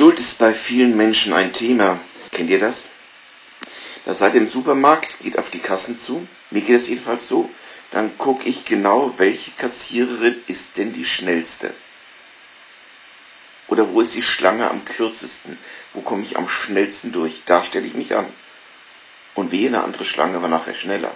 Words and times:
Geduld 0.00 0.18
ist 0.18 0.38
bei 0.38 0.54
vielen 0.54 0.96
Menschen 0.96 1.34
ein 1.34 1.52
Thema. 1.52 2.00
Kennt 2.32 2.48
ihr 2.48 2.58
das? 2.58 2.88
Da 4.06 4.14
seid 4.14 4.32
ihr 4.32 4.40
im 4.40 4.48
Supermarkt, 4.48 5.20
geht 5.20 5.38
auf 5.38 5.50
die 5.50 5.58
Kassen 5.58 6.00
zu. 6.00 6.26
Mir 6.50 6.62
geht 6.62 6.76
es 6.76 6.88
jedenfalls 6.88 7.28
so. 7.28 7.50
Dann 7.90 8.16
gucke 8.16 8.48
ich 8.48 8.64
genau, 8.64 9.12
welche 9.18 9.50
Kassiererin 9.50 10.36
ist 10.46 10.78
denn 10.78 10.94
die 10.94 11.04
schnellste. 11.04 11.74
Oder 13.68 13.92
wo 13.92 14.00
ist 14.00 14.14
die 14.14 14.22
Schlange 14.22 14.70
am 14.70 14.86
kürzesten? 14.86 15.58
Wo 15.92 16.00
komme 16.00 16.22
ich 16.22 16.38
am 16.38 16.48
schnellsten 16.48 17.12
durch? 17.12 17.42
Da 17.44 17.62
stelle 17.62 17.86
ich 17.86 17.92
mich 17.92 18.16
an. 18.16 18.24
Und 19.34 19.52
wehe, 19.52 19.68
eine 19.68 19.84
andere 19.84 20.06
Schlange 20.06 20.40
war 20.40 20.48
nachher 20.48 20.74
schneller. 20.74 21.14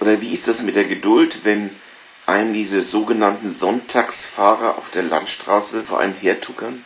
Oder 0.00 0.20
wie 0.20 0.32
ist 0.34 0.48
das 0.48 0.62
mit 0.62 0.74
der 0.74 0.86
Geduld, 0.86 1.44
wenn 1.44 1.70
einem 2.26 2.54
diese 2.54 2.82
sogenannten 2.82 3.50
Sonntagsfahrer 3.50 4.78
auf 4.78 4.90
der 4.90 5.02
Landstraße 5.02 5.84
vor 5.84 6.00
einem 6.00 6.14
hertuckern? 6.14 6.84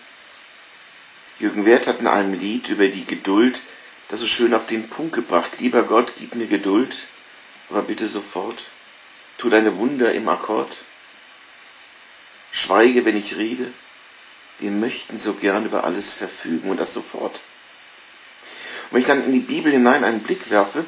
Jürgen 1.39 1.65
Wert 1.65 1.87
hat 1.87 2.01
in 2.01 2.07
einem 2.07 2.39
Lied 2.39 2.69
über 2.69 2.89
die 2.89 3.05
Geduld 3.05 3.61
das 4.09 4.21
so 4.21 4.27
schön 4.27 4.55
auf 4.55 4.67
den 4.67 4.89
Punkt 4.89 5.15
gebracht. 5.15 5.53
Lieber 5.61 5.83
Gott, 5.83 6.13
gib 6.19 6.35
mir 6.35 6.47
Geduld, 6.47 6.97
aber 7.71 7.83
bitte 7.83 8.09
sofort. 8.09 8.65
Tu 9.37 9.49
deine 9.49 9.77
Wunder 9.77 10.13
im 10.13 10.29
Akkord. 10.29 10.75
Schweige, 12.51 13.05
wenn 13.05 13.17
ich 13.17 13.37
rede. 13.37 13.71
Wir 14.59 14.71
möchten 14.71 15.21
so 15.21 15.35
gern 15.35 15.67
über 15.67 15.85
alles 15.85 16.13
verfügen 16.13 16.71
und 16.71 16.79
das 16.79 16.93
sofort. 16.93 17.41
Und 18.91 18.95
wenn 18.95 19.01
ich 19.03 19.07
dann 19.07 19.25
in 19.25 19.33
die 19.33 19.39
Bibel 19.39 19.71
hinein 19.71 20.03
einen 20.03 20.21
Blick 20.21 20.51
werfe, 20.51 20.85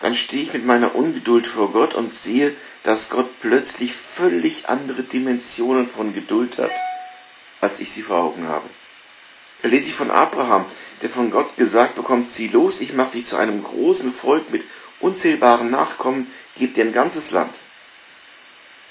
dann 0.00 0.14
stehe 0.14 0.42
ich 0.42 0.52
mit 0.52 0.64
meiner 0.64 0.94
Ungeduld 0.94 1.46
vor 1.46 1.72
Gott 1.72 1.94
und 1.94 2.14
sehe, 2.14 2.56
dass 2.82 3.10
Gott 3.10 3.28
plötzlich 3.40 3.92
völlig 3.92 4.68
andere 4.68 5.02
Dimensionen 5.02 5.86
von 5.86 6.14
Geduld 6.14 6.58
hat, 6.58 6.70
als 7.60 7.80
ich 7.80 7.92
sie 7.92 8.02
vor 8.02 8.16
Augen 8.16 8.48
habe. 8.48 8.68
Da 9.62 9.68
lese 9.68 9.90
ich 9.90 9.94
von 9.94 10.10
Abraham, 10.10 10.64
der 11.02 11.10
von 11.10 11.30
Gott 11.30 11.56
gesagt 11.58 11.96
bekommt, 11.96 12.30
zieh 12.30 12.48
los, 12.48 12.80
ich 12.80 12.94
mache 12.94 13.12
dich 13.12 13.26
zu 13.26 13.36
einem 13.36 13.62
großen 13.62 14.12
Volk 14.12 14.50
mit 14.50 14.64
unzählbaren 15.00 15.70
Nachkommen, 15.70 16.32
gib 16.56 16.74
dir 16.74 16.84
ein 16.84 16.94
ganzes 16.94 17.30
Land. 17.30 17.54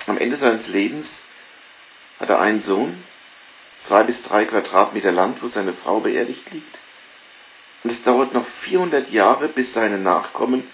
Am 0.06 0.18
Ende 0.20 0.38
seines 0.38 0.68
Lebens 0.68 1.24
hat 2.20 2.30
er 2.30 2.40
einen 2.40 2.62
Sohn, 2.62 3.04
zwei 3.80 4.04
bis 4.04 4.22
drei 4.22 4.46
Quadratmeter 4.46 5.12
Land, 5.12 5.42
wo 5.42 5.48
seine 5.48 5.74
Frau 5.74 6.02
beerdigt 6.02 6.52
liegt. 6.52 6.80
Und 7.84 7.92
es 7.92 8.04
dauert 8.04 8.34
noch 8.34 8.46
400 8.46 9.10
Jahre, 9.10 9.48
bis 9.48 9.74
seine 9.74 9.98
Nachkommen 9.98 10.68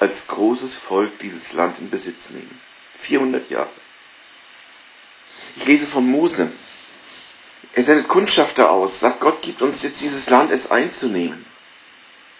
als 0.00 0.26
großes 0.26 0.74
Volk 0.74 1.18
dieses 1.20 1.52
Land 1.52 1.78
in 1.78 1.90
Besitz 1.90 2.30
nehmen. 2.30 2.60
400 2.98 3.50
Jahre. 3.50 3.68
Ich 5.56 5.66
lese 5.66 5.86
von 5.86 6.10
Mose. 6.10 6.50
Er 7.74 7.84
sendet 7.84 8.08
Kundschafter 8.08 8.70
aus, 8.70 8.98
sagt, 8.98 9.20
Gott 9.20 9.42
gibt 9.42 9.62
uns 9.62 9.82
jetzt 9.82 10.00
dieses 10.00 10.28
Land, 10.30 10.50
es 10.50 10.70
einzunehmen. 10.70 11.44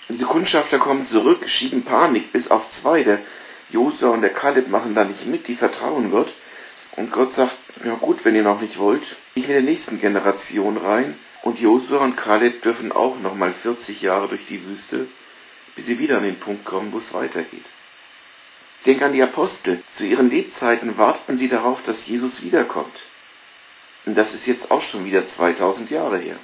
Und 0.08 0.16
diese 0.19 0.27
Kundschafter 0.27 0.78
kommen 0.78 1.05
zurück, 1.05 1.48
schieben 1.48 1.84
Panik, 1.84 2.33
bis 2.33 2.50
auf 2.50 2.69
zwei. 2.70 3.05
Der 3.05 3.20
Josua 3.70 4.11
und 4.11 4.22
der 4.22 4.33
Kaleb 4.33 4.69
machen 4.69 4.94
da 4.94 5.05
nicht 5.05 5.27
mit, 5.27 5.47
die 5.47 5.55
vertrauen 5.55 6.11
Gott. 6.11 6.33
Und 6.97 7.12
Gott 7.12 7.33
sagt, 7.33 7.56
ja 7.84 7.94
gut, 7.94 8.25
wenn 8.25 8.34
ihr 8.34 8.42
noch 8.42 8.61
nicht 8.61 8.78
wollt, 8.78 9.16
ich 9.34 9.47
mit 9.47 9.55
der 9.55 9.62
nächsten 9.62 10.00
Generation 10.00 10.77
rein. 10.78 11.16
Und 11.42 11.61
Josua 11.61 11.98
und 11.98 12.16
Kaleb 12.16 12.62
dürfen 12.62 12.91
auch 12.91 13.20
nochmal 13.20 13.53
40 13.53 14.03
Jahre 14.03 14.28
durch 14.28 14.47
die 14.47 14.66
Wüste, 14.66 15.06
bis 15.76 15.86
sie 15.86 15.98
wieder 15.98 16.18
an 16.18 16.24
den 16.24 16.38
Punkt 16.38 16.64
kommen, 16.64 16.92
wo 16.92 16.98
es 16.98 17.12
weitergeht. 17.12 17.64
Denk 18.86 19.02
an 19.02 19.12
die 19.12 19.22
Apostel. 19.22 19.82
Zu 19.92 20.06
ihren 20.06 20.30
Lebzeiten 20.30 20.96
warteten 20.96 21.36
sie 21.36 21.48
darauf, 21.48 21.82
dass 21.82 22.06
Jesus 22.06 22.42
wiederkommt. 22.42 23.02
Und 24.06 24.16
das 24.16 24.34
ist 24.34 24.46
jetzt 24.46 24.70
auch 24.70 24.80
schon 24.80 25.04
wieder 25.04 25.26
2000 25.26 25.91
Jahre 25.91 26.18
her. 26.18 26.36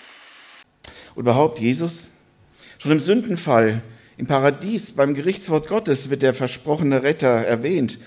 Und 1.14 1.22
überhaupt 1.22 1.58
Jesus? 1.58 2.08
Schon 2.78 2.92
im 2.92 3.00
Sündenfall, 3.00 3.82
im 4.18 4.26
Paradies, 4.26 4.92
beim 4.92 5.14
Gerichtswort 5.14 5.66
Gottes 5.68 6.10
wird 6.10 6.22
der 6.22 6.34
versprochene 6.34 7.02
Retter 7.02 7.28
erwähnt. 7.28 7.98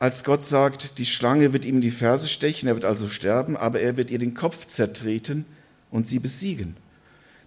Als 0.00 0.24
Gott 0.24 0.44
sagt, 0.44 0.98
die 0.98 1.06
Schlange 1.06 1.52
wird 1.52 1.64
ihm 1.64 1.80
die 1.80 1.92
Ferse 1.92 2.28
stechen, 2.28 2.68
er 2.68 2.74
wird 2.74 2.84
also 2.84 3.06
sterben, 3.06 3.56
aber 3.56 3.80
er 3.80 3.96
wird 3.96 4.10
ihr 4.10 4.18
den 4.18 4.34
Kopf 4.34 4.66
zertreten 4.66 5.46
und 5.90 6.08
sie 6.08 6.18
besiegen. 6.18 6.76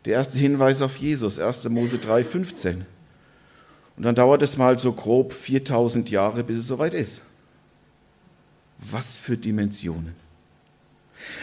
Der 0.07 0.13
erste 0.13 0.39
Hinweis 0.39 0.81
auf 0.81 0.95
Jesus, 0.95 1.37
1. 1.37 1.67
Mose 1.67 1.97
3, 1.97 2.23
15. 2.23 2.85
Und 3.97 4.03
dann 4.03 4.15
dauert 4.15 4.41
es 4.41 4.55
mal 4.55 4.79
so 4.79 4.93
grob 4.93 5.33
4000 5.33 6.09
Jahre, 6.09 6.45
bis 6.45 6.59
es 6.59 6.67
soweit 6.67 6.93
ist. 6.93 7.23
Was 8.79 9.17
für 9.17 9.35
Dimensionen. 9.35 10.15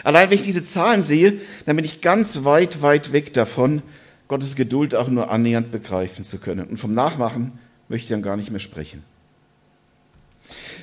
Allein 0.03 0.31
wenn 0.31 0.37
ich 0.39 0.43
diese 0.43 0.63
Zahlen 0.63 1.03
sehe, 1.03 1.41
dann 1.67 1.75
bin 1.75 1.85
ich 1.85 2.01
ganz 2.01 2.43
weit, 2.43 2.81
weit 2.81 3.13
weg 3.13 3.33
davon, 3.33 3.83
Gottes 4.27 4.55
Geduld 4.55 4.95
auch 4.95 5.09
nur 5.09 5.29
annähernd 5.29 5.71
begreifen 5.71 6.25
zu 6.25 6.39
können. 6.39 6.67
Und 6.67 6.77
vom 6.77 6.95
Nachmachen 6.95 7.59
möchte 7.87 8.05
ich 8.05 8.09
dann 8.09 8.23
gar 8.23 8.35
nicht 8.35 8.49
mehr 8.49 8.59
sprechen. 8.59 9.03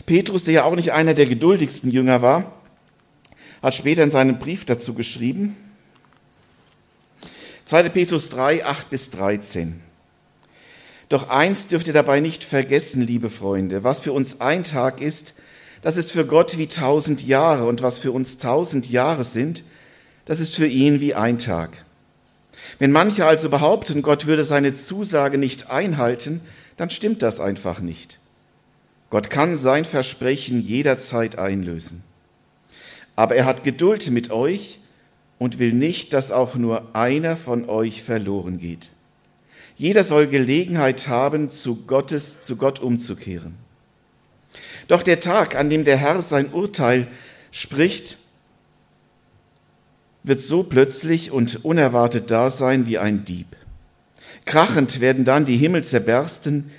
Petrus, 0.06 0.44
der 0.44 0.54
ja 0.54 0.64
auch 0.64 0.76
nicht 0.76 0.92
einer 0.92 1.14
der 1.14 1.26
geduldigsten 1.26 1.90
Jünger 1.90 2.22
war, 2.22 2.52
hat 3.60 3.74
später 3.74 4.04
in 4.04 4.10
seinem 4.12 4.38
Brief 4.38 4.64
dazu 4.64 4.94
geschrieben, 4.94 5.56
2. 7.72 7.88
Petrus 7.88 8.28
3, 8.28 8.66
8 8.66 8.90
bis 8.90 9.08
13. 9.08 9.80
Doch 11.08 11.30
eins 11.30 11.68
dürft 11.68 11.86
ihr 11.86 11.94
dabei 11.94 12.20
nicht 12.20 12.44
vergessen, 12.44 13.00
liebe 13.00 13.30
Freunde, 13.30 13.82
was 13.82 14.00
für 14.00 14.12
uns 14.12 14.42
ein 14.42 14.62
Tag 14.62 15.00
ist, 15.00 15.32
das 15.80 15.96
ist 15.96 16.12
für 16.12 16.26
Gott 16.26 16.58
wie 16.58 16.66
tausend 16.66 17.26
Jahre 17.26 17.64
und 17.64 17.80
was 17.80 17.98
für 17.98 18.12
uns 18.12 18.36
tausend 18.36 18.90
Jahre 18.90 19.24
sind, 19.24 19.64
das 20.26 20.38
ist 20.38 20.54
für 20.54 20.66
ihn 20.66 21.00
wie 21.00 21.14
ein 21.14 21.38
Tag. 21.38 21.86
Wenn 22.78 22.92
manche 22.92 23.24
also 23.24 23.48
behaupten, 23.48 24.02
Gott 24.02 24.26
würde 24.26 24.44
seine 24.44 24.74
Zusage 24.74 25.38
nicht 25.38 25.70
einhalten, 25.70 26.42
dann 26.76 26.90
stimmt 26.90 27.22
das 27.22 27.40
einfach 27.40 27.80
nicht. 27.80 28.18
Gott 29.08 29.30
kann 29.30 29.56
sein 29.56 29.86
Versprechen 29.86 30.60
jederzeit 30.60 31.38
einlösen. 31.38 32.04
Aber 33.16 33.34
er 33.34 33.46
hat 33.46 33.64
Geduld 33.64 34.10
mit 34.10 34.30
euch 34.30 34.78
und 35.42 35.58
will 35.58 35.72
nicht, 35.72 36.12
dass 36.12 36.30
auch 36.30 36.54
nur 36.54 36.94
einer 36.94 37.36
von 37.36 37.68
euch 37.68 38.04
verloren 38.04 38.58
geht. 38.58 38.90
Jeder 39.76 40.04
soll 40.04 40.28
Gelegenheit 40.28 41.08
haben, 41.08 41.50
zu 41.50 41.82
Gottes, 41.84 42.42
zu 42.42 42.54
Gott 42.54 42.78
umzukehren. 42.78 43.54
Doch 44.86 45.02
der 45.02 45.18
Tag, 45.18 45.56
an 45.56 45.68
dem 45.68 45.82
der 45.82 45.96
Herr 45.96 46.22
sein 46.22 46.52
Urteil 46.52 47.08
spricht, 47.50 48.18
wird 50.22 50.40
so 50.40 50.62
plötzlich 50.62 51.32
und 51.32 51.64
unerwartet 51.64 52.30
da 52.30 52.48
sein 52.48 52.86
wie 52.86 52.98
ein 52.98 53.24
Dieb. 53.24 53.48
Krachend 54.44 55.00
werden 55.00 55.24
dann 55.24 55.44
die 55.44 55.56
Himmel 55.56 55.82
zerbersten, 55.82 56.70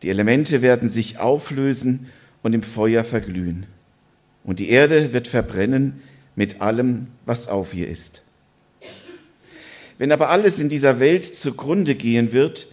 die 0.00 0.08
Elemente 0.08 0.62
werden 0.62 0.88
sich 0.88 1.18
auflösen 1.18 2.06
und 2.42 2.54
im 2.54 2.62
Feuer 2.62 3.04
verglühen. 3.04 3.66
Und 4.42 4.58
die 4.58 4.70
Erde 4.70 5.12
wird 5.12 5.28
verbrennen 5.28 6.00
mit 6.36 6.60
allem, 6.60 7.08
was 7.24 7.48
auf 7.48 7.74
ihr 7.74 7.88
ist. 7.88 8.22
Wenn 9.98 10.12
aber 10.12 10.28
alles 10.28 10.60
in 10.60 10.68
dieser 10.68 11.00
Welt 11.00 11.24
zugrunde 11.24 11.94
gehen 11.94 12.32
wird, 12.32 12.68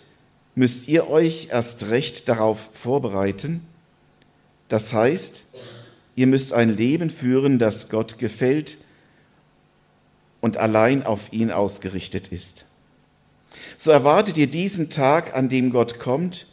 müsst 0.56 0.88
ihr 0.88 1.10
euch 1.10 1.48
erst 1.52 1.90
recht 1.90 2.28
darauf 2.30 2.70
vorbereiten, 2.74 3.66
das 4.70 4.94
heißt, 4.94 5.44
ihr 6.16 6.28
müsst 6.28 6.54
ein 6.54 6.76
Leben 6.76 7.10
führen, 7.10 7.60
das 7.60 7.90
Gott 7.90 8.18
gefällt 8.18 8.78
und 10.42 10.58
allein 10.58 11.04
auf 11.04 11.32
ihn 11.32 11.52
ausgerichtet 11.52 12.30
ist. 12.30 12.66
So 13.78 13.92
erwartet 13.92 14.38
ihr 14.38 14.48
diesen 14.48 14.90
Tag, 14.90 15.36
an 15.36 15.48
dem 15.48 15.70
Gott 15.70 16.00
kommt 16.00 16.48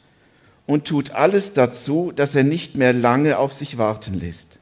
und 0.67 0.87
tut 0.87 1.11
alles 1.11 1.55
dazu, 1.55 2.13
dass 2.15 2.35
er 2.35 2.45
nicht 2.45 2.77
mehr 2.77 2.93
lange 2.93 3.39
auf 3.39 3.53
sich 3.53 3.79
warten 3.79 4.15
lässt. 4.15 4.60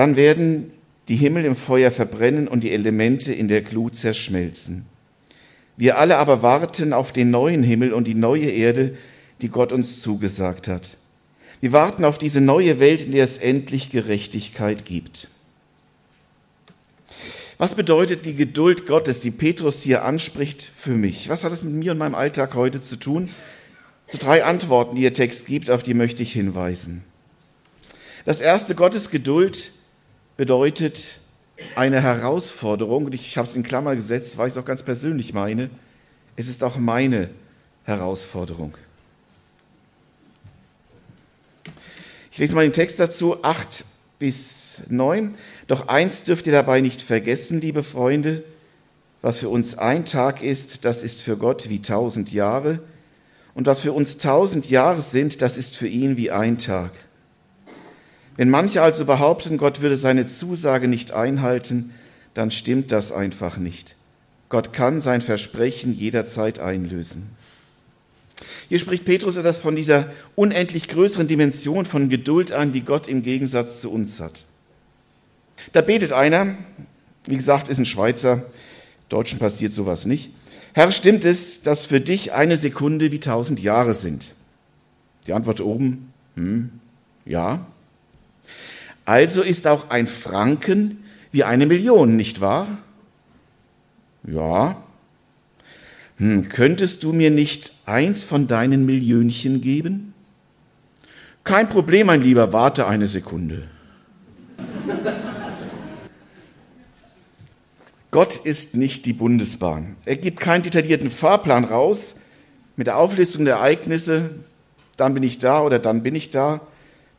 Dann 0.00 0.16
werden 0.16 0.72
die 1.08 1.16
Himmel 1.16 1.44
im 1.44 1.56
Feuer 1.56 1.90
verbrennen 1.90 2.48
und 2.48 2.64
die 2.64 2.72
Elemente 2.72 3.34
in 3.34 3.48
der 3.48 3.60
Glut 3.60 3.94
zerschmelzen. 3.94 4.86
Wir 5.76 5.98
alle 5.98 6.16
aber 6.16 6.40
warten 6.40 6.94
auf 6.94 7.12
den 7.12 7.30
neuen 7.30 7.62
Himmel 7.62 7.92
und 7.92 8.04
die 8.04 8.14
neue 8.14 8.48
Erde, 8.48 8.96
die 9.42 9.50
Gott 9.50 9.74
uns 9.74 10.00
zugesagt 10.00 10.68
hat. 10.68 10.96
Wir 11.60 11.72
warten 11.72 12.06
auf 12.06 12.16
diese 12.16 12.40
neue 12.40 12.80
Welt, 12.80 13.02
in 13.02 13.12
der 13.12 13.24
es 13.24 13.36
endlich 13.36 13.90
Gerechtigkeit 13.90 14.86
gibt. 14.86 15.28
Was 17.58 17.74
bedeutet 17.74 18.24
die 18.24 18.36
Geduld 18.36 18.86
Gottes, 18.86 19.20
die 19.20 19.30
Petrus 19.30 19.82
hier 19.82 20.02
anspricht, 20.02 20.62
für 20.62 20.94
mich? 20.94 21.28
Was 21.28 21.44
hat 21.44 21.52
es 21.52 21.62
mit 21.62 21.74
mir 21.74 21.92
und 21.92 21.98
meinem 21.98 22.14
Alltag 22.14 22.54
heute 22.54 22.80
zu 22.80 22.96
tun? 22.96 23.28
So 24.06 24.16
drei 24.16 24.44
Antworten, 24.44 24.96
die 24.96 25.02
der 25.02 25.12
Text 25.12 25.46
gibt, 25.46 25.70
auf 25.70 25.82
die 25.82 25.92
möchte 25.92 26.22
ich 26.22 26.32
hinweisen. 26.32 27.04
Das 28.24 28.40
erste, 28.40 28.74
Gottes 28.74 29.10
Geduld 29.10 29.72
bedeutet 30.40 31.18
eine 31.74 32.00
Herausforderung, 32.00 33.04
und 33.04 33.14
ich 33.14 33.36
habe 33.36 33.46
es 33.46 33.54
in 33.54 33.62
Klammer 33.62 33.94
gesetzt, 33.94 34.38
weil 34.38 34.48
ich 34.48 34.54
es 34.54 34.56
auch 34.56 34.64
ganz 34.64 34.82
persönlich 34.82 35.34
meine. 35.34 35.68
Es 36.34 36.48
ist 36.48 36.64
auch 36.64 36.78
meine 36.78 37.28
Herausforderung. 37.84 38.74
Ich 42.32 42.38
lese 42.38 42.54
mal 42.54 42.62
den 42.62 42.72
Text 42.72 42.98
dazu, 42.98 43.44
8 43.44 43.84
bis 44.18 44.84
9. 44.88 45.34
Doch 45.66 45.88
eins 45.88 46.22
dürft 46.22 46.46
ihr 46.46 46.54
dabei 46.54 46.80
nicht 46.80 47.02
vergessen, 47.02 47.60
liebe 47.60 47.82
Freunde, 47.82 48.42
was 49.20 49.40
für 49.40 49.50
uns 49.50 49.76
ein 49.76 50.06
Tag 50.06 50.42
ist, 50.42 50.86
das 50.86 51.02
ist 51.02 51.20
für 51.20 51.36
Gott 51.36 51.68
wie 51.68 51.82
tausend 51.82 52.32
Jahre, 52.32 52.80
und 53.52 53.66
was 53.66 53.80
für 53.80 53.92
uns 53.92 54.16
tausend 54.16 54.70
Jahre 54.70 55.02
sind, 55.02 55.42
das 55.42 55.58
ist 55.58 55.76
für 55.76 55.86
ihn 55.86 56.16
wie 56.16 56.30
ein 56.30 56.56
Tag. 56.56 56.92
Wenn 58.40 58.48
manche 58.48 58.80
also 58.80 59.04
behaupten, 59.04 59.58
Gott 59.58 59.82
würde 59.82 59.98
seine 59.98 60.24
Zusage 60.24 60.88
nicht 60.88 61.12
einhalten, 61.12 61.92
dann 62.32 62.50
stimmt 62.50 62.90
das 62.90 63.12
einfach 63.12 63.58
nicht. 63.58 63.96
Gott 64.48 64.72
kann 64.72 64.98
sein 65.02 65.20
Versprechen 65.20 65.92
jederzeit 65.92 66.58
einlösen. 66.58 67.28
Hier 68.70 68.78
spricht 68.78 69.04
Petrus 69.04 69.36
etwas 69.36 69.58
von 69.58 69.76
dieser 69.76 70.10
unendlich 70.36 70.88
größeren 70.88 71.28
Dimension 71.28 71.84
von 71.84 72.08
Geduld 72.08 72.50
an, 72.50 72.72
die 72.72 72.80
Gott 72.80 73.08
im 73.08 73.20
Gegensatz 73.20 73.82
zu 73.82 73.92
uns 73.92 74.20
hat. 74.20 74.46
Da 75.74 75.82
betet 75.82 76.12
einer, 76.12 76.56
wie 77.26 77.36
gesagt, 77.36 77.68
ist 77.68 77.76
ein 77.76 77.84
Schweizer, 77.84 78.44
Deutschen 79.10 79.38
passiert 79.38 79.74
sowas 79.74 80.06
nicht. 80.06 80.30
Herr, 80.72 80.90
stimmt 80.92 81.26
es, 81.26 81.60
dass 81.60 81.84
für 81.84 82.00
dich 82.00 82.32
eine 82.32 82.56
Sekunde 82.56 83.12
wie 83.12 83.20
tausend 83.20 83.60
Jahre 83.60 83.92
sind? 83.92 84.32
Die 85.26 85.34
Antwort 85.34 85.60
oben, 85.60 86.10
hm, 86.36 86.70
ja. 87.26 87.66
Also 89.04 89.42
ist 89.42 89.66
auch 89.66 89.90
ein 89.90 90.06
Franken 90.06 91.04
wie 91.32 91.44
eine 91.44 91.66
Million, 91.66 92.16
nicht 92.16 92.40
wahr? 92.40 92.78
Ja. 94.24 94.82
Hm, 96.18 96.48
könntest 96.48 97.02
du 97.02 97.12
mir 97.12 97.30
nicht 97.30 97.72
eins 97.86 98.24
von 98.24 98.46
deinen 98.46 98.84
Millionchen 98.84 99.60
geben? 99.60 100.12
Kein 101.44 101.68
Problem, 101.68 102.08
mein 102.08 102.20
Lieber, 102.20 102.52
warte 102.52 102.86
eine 102.86 103.06
Sekunde. 103.06 103.68
Gott 108.10 108.36
ist 108.36 108.74
nicht 108.74 109.06
die 109.06 109.12
Bundesbahn. 109.12 109.96
Er 110.04 110.16
gibt 110.16 110.40
keinen 110.40 110.62
detaillierten 110.62 111.10
Fahrplan 111.10 111.64
raus 111.64 112.16
mit 112.76 112.88
der 112.88 112.96
Auflistung 112.96 113.44
der 113.44 113.56
Ereignisse, 113.56 114.30
dann 114.96 115.14
bin 115.14 115.22
ich 115.22 115.38
da 115.38 115.62
oder 115.62 115.78
dann 115.78 116.02
bin 116.02 116.14
ich 116.14 116.30
da, 116.30 116.60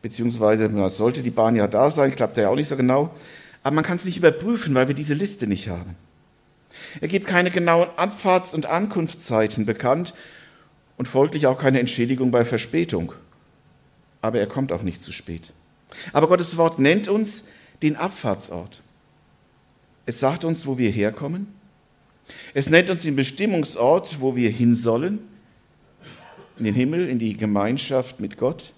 beziehungsweise 0.02 0.70
sollte 0.90 1.22
die 1.22 1.30
Bahn 1.30 1.56
ja 1.56 1.66
da 1.66 1.90
sein, 1.90 2.14
klappt 2.14 2.36
ja 2.36 2.48
auch 2.48 2.56
nicht 2.56 2.68
so 2.68 2.76
genau. 2.76 3.14
Aber 3.62 3.74
man 3.76 3.84
kann 3.84 3.96
es 3.96 4.04
nicht 4.04 4.16
überprüfen, 4.16 4.74
weil 4.74 4.88
wir 4.88 4.94
diese 4.94 5.14
Liste 5.14 5.46
nicht 5.46 5.68
haben. 5.68 5.96
Er 7.00 7.08
gibt 7.08 7.26
keine 7.26 7.50
genauen 7.50 7.88
Anfahrts- 7.96 8.54
und 8.54 8.66
Ankunftszeiten 8.66 9.66
bekannt 9.66 10.14
und 10.96 11.06
folglich 11.06 11.46
auch 11.46 11.60
keine 11.60 11.80
Entschädigung 11.80 12.30
bei 12.30 12.44
Verspätung. 12.44 13.12
Aber 14.20 14.38
er 14.40 14.46
kommt 14.46 14.72
auch 14.72 14.82
nicht 14.82 15.02
zu 15.02 15.12
spät. 15.12 15.52
Aber 16.12 16.28
Gottes 16.28 16.56
Wort 16.56 16.78
nennt 16.78 17.08
uns 17.08 17.44
den 17.82 17.96
Abfahrtsort. 17.96 18.82
Es 20.06 20.20
sagt 20.20 20.44
uns, 20.44 20.66
wo 20.66 20.78
wir 20.78 20.90
herkommen. 20.90 21.48
Es 22.54 22.68
nennt 22.68 22.90
uns 22.90 23.02
den 23.02 23.16
Bestimmungsort, 23.16 24.20
wo 24.20 24.36
wir 24.36 24.50
hin 24.50 24.74
sollen, 24.74 25.20
in 26.58 26.64
den 26.64 26.74
Himmel, 26.74 27.08
in 27.08 27.18
die 27.18 27.36
Gemeinschaft 27.36 28.20
mit 28.20 28.36
Gott. 28.36 28.72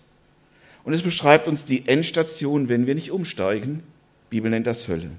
Und 0.85 0.93
es 0.93 1.03
beschreibt 1.03 1.49
uns 1.49 1.65
die 1.65 1.89
Endstation, 1.89 2.69
wenn 2.69 2.87
wir 2.87 2.95
nicht 2.95 3.11
umsteigen. 3.11 3.83
Die 4.31 4.37
Bibel 4.37 4.51
nennt 4.51 4.67
das 4.67 4.87
Hölle. 4.89 5.11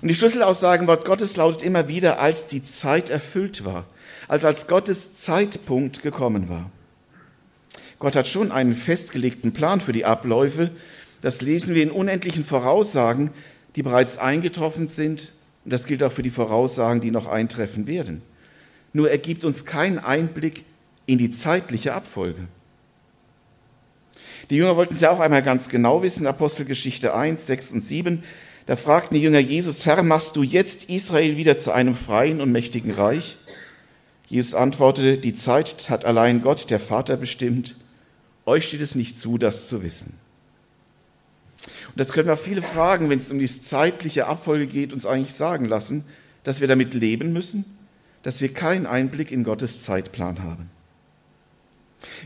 Und 0.00 0.08
die 0.08 0.14
Schlüsselaussagen 0.14 0.86
Wort 0.86 1.04
Gottes 1.04 1.36
lautet 1.36 1.62
immer 1.62 1.88
wieder, 1.88 2.18
als 2.18 2.46
die 2.46 2.62
Zeit 2.62 3.08
erfüllt 3.08 3.64
war, 3.64 3.86
als 4.28 4.44
als 4.44 4.66
Gottes 4.66 5.14
Zeitpunkt 5.14 6.02
gekommen 6.02 6.48
war. 6.48 6.70
Gott 7.98 8.16
hat 8.16 8.26
schon 8.26 8.50
einen 8.50 8.74
festgelegten 8.74 9.52
Plan 9.52 9.80
für 9.80 9.92
die 9.92 10.04
Abläufe. 10.04 10.70
Das 11.20 11.40
lesen 11.40 11.74
wir 11.74 11.84
in 11.84 11.92
unendlichen 11.92 12.44
Voraussagen, 12.44 13.30
die 13.76 13.82
bereits 13.82 14.18
eingetroffen 14.18 14.88
sind. 14.88 15.32
Und 15.64 15.72
das 15.72 15.86
gilt 15.86 16.02
auch 16.02 16.12
für 16.12 16.24
die 16.24 16.30
Voraussagen, 16.30 17.00
die 17.00 17.12
noch 17.12 17.28
eintreffen 17.28 17.86
werden. 17.86 18.22
Nur 18.92 19.10
er 19.10 19.18
gibt 19.18 19.44
uns 19.44 19.64
keinen 19.64 20.00
Einblick 20.00 20.64
in 21.06 21.18
die 21.18 21.30
zeitliche 21.30 21.94
Abfolge. 21.94 22.48
Die 24.50 24.56
Jünger 24.56 24.76
wollten 24.76 24.94
es 24.94 25.00
ja 25.00 25.10
auch 25.10 25.20
einmal 25.20 25.42
ganz 25.42 25.68
genau 25.68 26.02
wissen, 26.02 26.26
Apostelgeschichte 26.26 27.14
1, 27.14 27.46
6 27.46 27.72
und 27.72 27.80
7. 27.80 28.24
Da 28.66 28.76
fragten 28.76 29.14
die 29.16 29.22
Jünger 29.22 29.40
Jesus, 29.40 29.86
Herr, 29.86 30.02
machst 30.02 30.36
du 30.36 30.42
jetzt 30.42 30.84
Israel 30.84 31.36
wieder 31.36 31.56
zu 31.56 31.72
einem 31.72 31.96
freien 31.96 32.40
und 32.40 32.52
mächtigen 32.52 32.92
Reich? 32.92 33.38
Jesus 34.26 34.54
antwortete, 34.54 35.18
die 35.18 35.34
Zeit 35.34 35.90
hat 35.90 36.04
allein 36.04 36.42
Gott, 36.42 36.70
der 36.70 36.80
Vater, 36.80 37.16
bestimmt. 37.16 37.76
Euch 38.46 38.66
steht 38.66 38.80
es 38.80 38.94
nicht 38.94 39.18
zu, 39.18 39.36
das 39.36 39.68
zu 39.68 39.82
wissen. 39.82 40.14
Und 41.88 42.00
das 42.00 42.12
können 42.12 42.28
wir 42.28 42.36
viele 42.36 42.62
Fragen, 42.62 43.10
wenn 43.10 43.18
es 43.18 43.30
um 43.30 43.38
die 43.38 43.46
zeitliche 43.46 44.26
Abfolge 44.26 44.66
geht, 44.66 44.92
uns 44.92 45.06
eigentlich 45.06 45.34
sagen 45.34 45.66
lassen, 45.66 46.04
dass 46.44 46.60
wir 46.60 46.68
damit 46.68 46.94
leben 46.94 47.32
müssen, 47.32 47.64
dass 48.22 48.40
wir 48.40 48.52
keinen 48.52 48.86
Einblick 48.86 49.30
in 49.30 49.44
Gottes 49.44 49.84
Zeitplan 49.84 50.42
haben. 50.42 50.70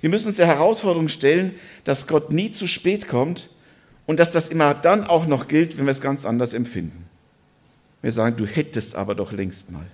Wir 0.00 0.10
müssen 0.10 0.28
uns 0.28 0.36
der 0.36 0.46
Herausforderung 0.46 1.08
stellen, 1.08 1.54
dass 1.84 2.06
Gott 2.06 2.32
nie 2.32 2.50
zu 2.50 2.66
spät 2.66 3.08
kommt 3.08 3.50
und 4.06 4.20
dass 4.20 4.32
das 4.32 4.48
immer 4.48 4.74
dann 4.74 5.04
auch 5.04 5.26
noch 5.26 5.48
gilt, 5.48 5.78
wenn 5.78 5.86
wir 5.86 5.92
es 5.92 6.00
ganz 6.00 6.24
anders 6.24 6.54
empfinden. 6.54 7.06
Wir 8.02 8.12
sagen, 8.12 8.36
du 8.36 8.46
hättest 8.46 8.94
aber 8.94 9.14
doch 9.14 9.32
längst 9.32 9.70
mal. 9.70 9.86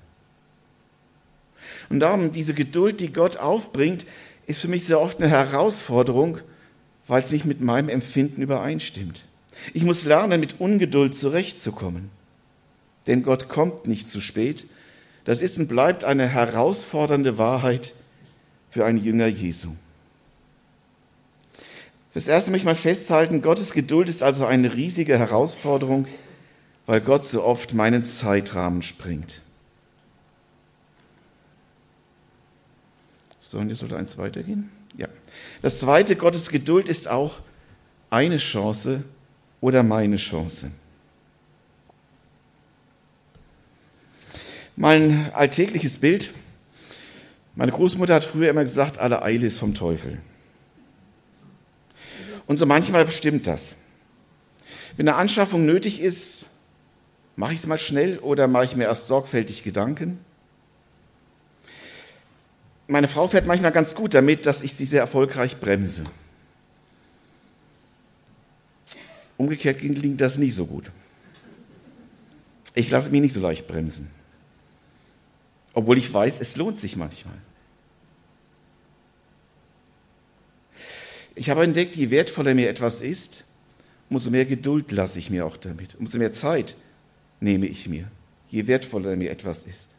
Und 1.88 2.00
darum, 2.00 2.32
diese 2.32 2.54
Geduld, 2.54 3.00
die 3.00 3.12
Gott 3.12 3.36
aufbringt, 3.36 4.06
ist 4.46 4.60
für 4.60 4.68
mich 4.68 4.84
sehr 4.84 5.00
oft 5.00 5.20
eine 5.20 5.30
Herausforderung, 5.30 6.38
weil 7.06 7.22
es 7.22 7.32
nicht 7.32 7.44
mit 7.44 7.60
meinem 7.60 7.88
Empfinden 7.88 8.42
übereinstimmt. 8.42 9.20
Ich 9.74 9.84
muss 9.84 10.04
lernen, 10.04 10.40
mit 10.40 10.60
Ungeduld 10.60 11.14
zurechtzukommen. 11.14 12.10
Denn 13.06 13.22
Gott 13.22 13.48
kommt 13.48 13.86
nicht 13.86 14.10
zu 14.10 14.20
spät. 14.20 14.66
Das 15.24 15.42
ist 15.42 15.58
und 15.58 15.68
bleibt 15.68 16.04
eine 16.04 16.28
herausfordernde 16.28 17.38
Wahrheit 17.38 17.92
für 18.72 18.86
einen 18.86 18.96
Jünger 18.96 19.26
Jesu. 19.26 19.68
Fürs 22.10 22.26
Erste 22.26 22.50
möchte 22.50 22.62
ich 22.62 22.66
mal 22.66 22.74
festhalten, 22.74 23.42
Gottes 23.42 23.74
Geduld 23.74 24.08
ist 24.08 24.22
also 24.22 24.46
eine 24.46 24.72
riesige 24.72 25.18
Herausforderung, 25.18 26.06
weil 26.86 27.02
Gott 27.02 27.22
so 27.22 27.44
oft 27.44 27.74
meinen 27.74 28.02
Zeitrahmen 28.02 28.80
springt. 28.80 29.42
So, 33.40 33.58
und 33.58 33.68
jetzt 33.68 33.80
sollte 33.80 33.98
eins 33.98 34.16
weitergehen. 34.16 34.70
Ja. 34.96 35.08
Das 35.60 35.80
Zweite, 35.80 36.16
Gottes 36.16 36.48
Geduld 36.48 36.88
ist 36.88 37.08
auch 37.08 37.40
eine 38.08 38.38
Chance 38.38 39.04
oder 39.60 39.82
meine 39.82 40.16
Chance. 40.16 40.70
Mein 44.76 45.30
alltägliches 45.34 45.98
Bild. 45.98 46.32
Meine 47.54 47.72
Großmutter 47.72 48.14
hat 48.14 48.24
früher 48.24 48.50
immer 48.50 48.62
gesagt, 48.62 48.98
alle 48.98 49.22
Eile 49.22 49.46
ist 49.46 49.58
vom 49.58 49.74
Teufel. 49.74 50.18
Und 52.46 52.58
so 52.58 52.66
manchmal 52.66 53.04
bestimmt 53.04 53.46
das. 53.46 53.76
Wenn 54.96 55.08
eine 55.08 55.16
Anschaffung 55.16 55.64
nötig 55.64 56.00
ist, 56.00 56.44
mache 57.36 57.52
ich 57.52 57.60
es 57.60 57.66
mal 57.66 57.78
schnell 57.78 58.18
oder 58.18 58.48
mache 58.48 58.64
ich 58.64 58.76
mir 58.76 58.84
erst 58.84 59.06
sorgfältig 59.08 59.64
Gedanken? 59.64 60.18
Meine 62.88 63.08
Frau 63.08 63.28
fährt 63.28 63.46
manchmal 63.46 63.72
ganz 63.72 63.94
gut 63.94 64.12
damit, 64.12 64.44
dass 64.44 64.62
ich 64.62 64.74
sie 64.74 64.84
sehr 64.84 65.00
erfolgreich 65.00 65.58
bremse. 65.58 66.04
Umgekehrt 69.38 69.78
klingt 69.78 70.20
das 70.20 70.38
nicht 70.38 70.54
so 70.54 70.66
gut. 70.66 70.90
Ich 72.74 72.90
lasse 72.90 73.10
mich 73.10 73.20
nicht 73.20 73.34
so 73.34 73.40
leicht 73.40 73.66
bremsen. 73.66 74.10
Obwohl 75.74 75.98
ich 75.98 76.12
weiß, 76.12 76.40
es 76.40 76.56
lohnt 76.56 76.78
sich 76.78 76.96
manchmal. 76.96 77.38
Ich 81.34 81.48
habe 81.48 81.64
entdeckt, 81.64 81.96
je 81.96 82.10
wertvoller 82.10 82.54
mir 82.54 82.68
etwas 82.68 83.00
ist, 83.00 83.44
umso 84.10 84.30
mehr 84.30 84.44
Geduld 84.44 84.92
lasse 84.92 85.18
ich 85.18 85.30
mir 85.30 85.46
auch 85.46 85.56
damit. 85.56 85.94
Umso 85.94 86.18
mehr 86.18 86.32
Zeit 86.32 86.76
nehme 87.40 87.66
ich 87.66 87.88
mir, 87.88 88.10
je 88.48 88.66
wertvoller 88.66 89.16
mir 89.16 89.30
etwas 89.30 89.64
ist. 89.64 89.90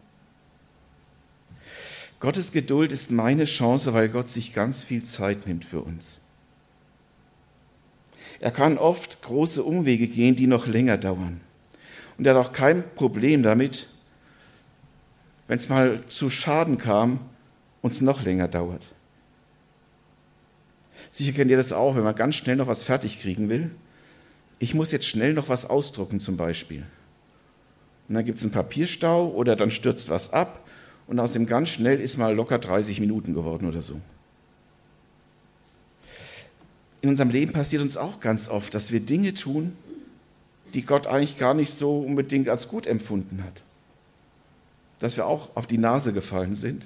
Gottes 2.20 2.52
Geduld 2.52 2.92
ist 2.92 3.12
meine 3.12 3.46
Chance, 3.46 3.94
weil 3.94 4.10
Gott 4.10 4.30
sich 4.30 4.54
ganz 4.54 4.84
viel 4.84 5.04
Zeit 5.04 5.48
nimmt 5.48 5.66
für 5.66 5.82
uns. 5.82 6.22
Er 8.40 8.52
kann 8.52 8.78
oft 8.78 9.22
große 9.22 9.64
Umwege 9.64 10.08
gehen, 10.08 10.36
die 10.36 10.48
noch 10.48 10.68
länger 10.68 10.98
dauern. 10.98 11.42
Und 12.18 12.26
er 12.26 12.36
hat 12.36 12.46
auch 12.46 12.54
kein 12.54 12.84
Problem 12.96 13.44
damit, 13.44 13.90
wenn 15.48 15.58
es 15.58 15.70
mal 15.70 16.04
zu 16.08 16.30
Schaden 16.30 16.78
kam, 16.78 17.20
uns 17.82 18.02
noch 18.02 18.24
länger 18.24 18.48
dauert. 18.48 18.82
Sicher 21.12 21.34
kennt 21.34 21.52
ihr 21.52 21.58
das 21.58 21.74
auch, 21.74 21.96
wenn 21.96 22.04
man 22.04 22.16
ganz 22.16 22.36
schnell 22.36 22.56
noch 22.56 22.68
was 22.68 22.84
fertig 22.84 23.20
kriegen 23.20 23.50
will. 23.50 23.72
Ich 24.60 24.74
muss 24.74 24.92
jetzt 24.92 25.06
schnell 25.06 25.34
noch 25.34 25.50
was 25.50 25.66
ausdrucken 25.70 26.20
zum 26.20 26.38
Beispiel. 26.38 26.84
Und 28.08 28.16
dann 28.16 28.26
gibt 28.26 28.38
es 28.38 28.44
einen 28.44 28.54
Papierstau 28.54 29.30
oder 29.30 29.56
dann 29.56 29.72
stürzt 29.72 30.10
was 30.10 30.34
ab 30.34 30.66
und 31.08 31.20
aus 31.20 31.34
dem 31.34 31.46
ganz 31.46 31.70
schnell 31.70 32.00
ist 32.00 32.18
mal 32.18 32.34
locker 32.34 32.60
30 32.60 33.00
Minuten 33.00 33.34
geworden 33.34 33.68
oder 33.68 33.82
so. 33.82 34.00
in 37.04 37.10
unserem 37.10 37.32
Leben 37.32 37.52
passiert 37.52 37.82
uns 37.82 37.98
auch 37.98 38.22
ganz 38.22 38.48
oft, 38.48 38.74
dass 38.74 38.94
wir 38.94 39.02
Dinge 39.02 39.34
tun, 39.34 39.76
die 40.74 40.84
Gott 40.84 41.06
eigentlich 41.06 41.38
gar 41.38 41.54
nicht 41.54 41.78
so 41.78 42.00
unbedingt 42.00 42.48
als 42.48 42.70
gut 42.70 42.88
empfunden 42.88 43.44
hat. 43.44 43.62
Dass 45.00 45.18
wir 45.18 45.26
auch 45.26 45.50
auf 45.56 45.68
die 45.68 45.78
Nase 45.78 46.14
gefallen 46.14 46.56
sind. 46.56 46.86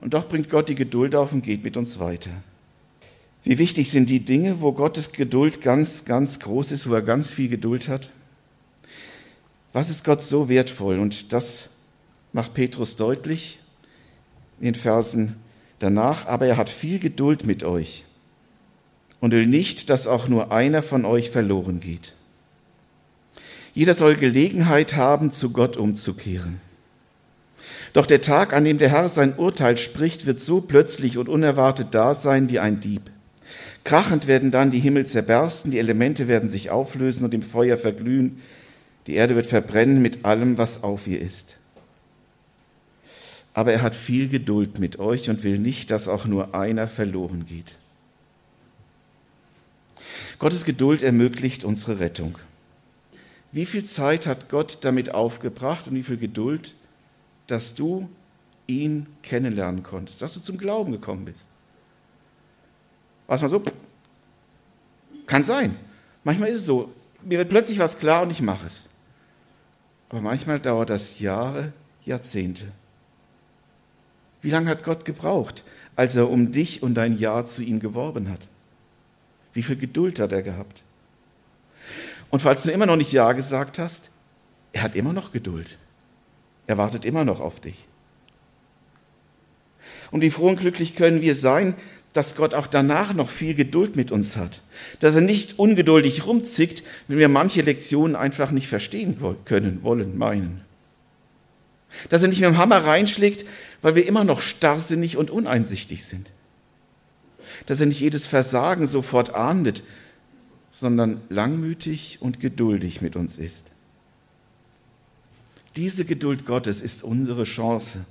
Und 0.00 0.14
doch 0.14 0.28
bringt 0.28 0.50
Gott 0.50 0.68
die 0.68 0.74
Geduld 0.74 1.14
auf 1.14 1.32
und 1.32 1.42
geht 1.42 1.64
mit 1.64 1.76
uns 1.76 1.98
weiter. 1.98 2.30
Wie 3.42 3.58
wichtig 3.58 3.90
sind 3.90 4.10
die 4.10 4.24
Dinge, 4.24 4.60
wo 4.60 4.72
Gottes 4.72 5.12
Geduld 5.12 5.60
ganz, 5.60 6.04
ganz 6.04 6.40
groß 6.40 6.72
ist, 6.72 6.88
wo 6.88 6.94
er 6.94 7.02
ganz 7.02 7.32
viel 7.32 7.48
Geduld 7.48 7.88
hat? 7.88 8.10
Was 9.72 9.90
ist 9.90 10.04
Gott 10.04 10.22
so 10.22 10.48
wertvoll? 10.48 10.98
Und 10.98 11.32
das 11.32 11.68
macht 12.32 12.54
Petrus 12.54 12.96
deutlich 12.96 13.58
in 14.58 14.64
den 14.64 14.74
Versen 14.74 15.36
danach. 15.78 16.26
Aber 16.26 16.46
er 16.46 16.56
hat 16.56 16.70
viel 16.70 16.98
Geduld 16.98 17.46
mit 17.46 17.62
euch 17.62 18.04
und 19.20 19.32
will 19.32 19.46
nicht, 19.46 19.90
dass 19.90 20.06
auch 20.06 20.28
nur 20.28 20.52
einer 20.52 20.82
von 20.82 21.04
euch 21.04 21.30
verloren 21.30 21.80
geht. 21.80 22.14
Jeder 23.74 23.94
soll 23.94 24.16
Gelegenheit 24.16 24.96
haben, 24.96 25.30
zu 25.30 25.50
Gott 25.50 25.76
umzukehren. 25.76 26.60
Doch 27.96 28.04
der 28.04 28.20
Tag, 28.20 28.52
an 28.52 28.64
dem 28.64 28.76
der 28.76 28.90
Herr 28.90 29.08
sein 29.08 29.38
Urteil 29.38 29.78
spricht, 29.78 30.26
wird 30.26 30.38
so 30.38 30.60
plötzlich 30.60 31.16
und 31.16 31.30
unerwartet 31.30 31.94
da 31.94 32.12
sein 32.12 32.50
wie 32.50 32.58
ein 32.58 32.78
Dieb. 32.78 33.00
Krachend 33.84 34.26
werden 34.26 34.50
dann 34.50 34.70
die 34.70 34.80
Himmel 34.80 35.06
zerbersten, 35.06 35.70
die 35.70 35.78
Elemente 35.78 36.28
werden 36.28 36.50
sich 36.50 36.68
auflösen 36.68 37.24
und 37.24 37.32
im 37.32 37.40
Feuer 37.40 37.78
verglühen, 37.78 38.42
die 39.06 39.14
Erde 39.14 39.34
wird 39.34 39.46
verbrennen 39.46 40.02
mit 40.02 40.26
allem, 40.26 40.58
was 40.58 40.82
auf 40.82 41.06
ihr 41.06 41.22
ist. 41.22 41.56
Aber 43.54 43.72
er 43.72 43.80
hat 43.80 43.94
viel 43.94 44.28
Geduld 44.28 44.78
mit 44.78 44.98
euch 44.98 45.30
und 45.30 45.42
will 45.42 45.58
nicht, 45.58 45.90
dass 45.90 46.06
auch 46.06 46.26
nur 46.26 46.54
einer 46.54 46.88
verloren 46.88 47.46
geht. 47.48 47.78
Gottes 50.38 50.66
Geduld 50.66 51.02
ermöglicht 51.02 51.64
unsere 51.64 51.98
Rettung. 51.98 52.36
Wie 53.52 53.64
viel 53.64 53.84
Zeit 53.84 54.26
hat 54.26 54.50
Gott 54.50 54.80
damit 54.82 55.14
aufgebracht 55.14 55.88
und 55.88 55.94
wie 55.94 56.02
viel 56.02 56.18
Geduld, 56.18 56.74
dass 57.46 57.74
du 57.74 58.08
ihn 58.66 59.06
kennenlernen 59.22 59.82
konntest, 59.82 60.22
dass 60.22 60.34
du 60.34 60.40
zum 60.40 60.58
Glauben 60.58 60.92
gekommen 60.92 61.24
bist? 61.24 61.48
Was 63.26 63.40
man 63.40 63.50
so, 63.50 63.62
kann 65.26 65.42
sein. 65.42 65.76
Manchmal 66.24 66.48
ist 66.48 66.56
es 66.56 66.66
so, 66.66 66.92
mir 67.22 67.38
wird 67.38 67.48
plötzlich 67.48 67.78
was 67.78 67.98
klar 67.98 68.22
und 68.22 68.30
ich 68.30 68.42
mache 68.42 68.66
es. 68.66 68.88
Aber 70.08 70.20
manchmal 70.20 70.60
dauert 70.60 70.90
das 70.90 71.18
Jahre, 71.18 71.72
Jahrzehnte. 72.04 72.66
Wie 74.42 74.50
lange 74.50 74.70
hat 74.70 74.84
Gott 74.84 75.04
gebraucht, 75.04 75.64
als 75.96 76.14
er 76.14 76.30
um 76.30 76.52
dich 76.52 76.82
und 76.82 76.94
dein 76.94 77.18
Ja 77.18 77.44
zu 77.44 77.62
ihm 77.62 77.80
geworben 77.80 78.28
hat? 78.30 78.40
Wie 79.52 79.62
viel 79.62 79.76
Geduld 79.76 80.20
hat 80.20 80.32
er 80.32 80.42
gehabt? 80.42 80.82
Und 82.30 82.40
falls 82.40 82.62
du 82.62 82.70
immer 82.70 82.86
noch 82.86 82.96
nicht 82.96 83.12
Ja 83.12 83.32
gesagt 83.32 83.78
hast, 83.78 84.10
er 84.72 84.82
hat 84.82 84.94
immer 84.94 85.12
noch 85.12 85.32
Geduld. 85.32 85.78
Er 86.66 86.78
wartet 86.78 87.04
immer 87.04 87.24
noch 87.24 87.40
auf 87.40 87.60
dich. 87.60 87.86
Und 90.10 90.22
wie 90.22 90.30
froh 90.30 90.48
und 90.48 90.60
glücklich 90.60 90.96
können 90.96 91.20
wir 91.20 91.34
sein, 91.34 91.74
dass 92.12 92.34
Gott 92.34 92.54
auch 92.54 92.66
danach 92.66 93.12
noch 93.12 93.28
viel 93.28 93.54
Geduld 93.54 93.94
mit 93.94 94.10
uns 94.10 94.36
hat. 94.36 94.62
Dass 95.00 95.14
er 95.14 95.20
nicht 95.20 95.58
ungeduldig 95.58 96.26
rumzickt, 96.26 96.82
wenn 97.08 97.18
wir 97.18 97.28
manche 97.28 97.60
Lektionen 97.60 98.16
einfach 98.16 98.50
nicht 98.50 98.68
verstehen 98.68 99.18
können, 99.44 99.82
wollen, 99.82 100.16
meinen. 100.16 100.62
Dass 102.08 102.22
er 102.22 102.28
nicht 102.28 102.40
mit 102.40 102.48
dem 102.48 102.58
Hammer 102.58 102.84
reinschlägt, 102.84 103.44
weil 103.82 103.94
wir 103.94 104.06
immer 104.06 104.24
noch 104.24 104.40
starrsinnig 104.40 105.16
und 105.16 105.30
uneinsichtig 105.30 106.04
sind. 106.04 106.30
Dass 107.66 107.80
er 107.80 107.86
nicht 107.86 108.00
jedes 108.00 108.26
Versagen 108.26 108.86
sofort 108.86 109.34
ahndet, 109.34 109.82
sondern 110.70 111.20
langmütig 111.28 112.18
und 112.20 112.40
geduldig 112.40 113.02
mit 113.02 113.16
uns 113.16 113.38
ist. 113.38 113.66
Diese 115.76 116.04
Geduld 116.04 116.46
Gottes 116.46 116.80
ist 116.80 117.02
unsere 117.02 117.44
Chance. 117.44 118.04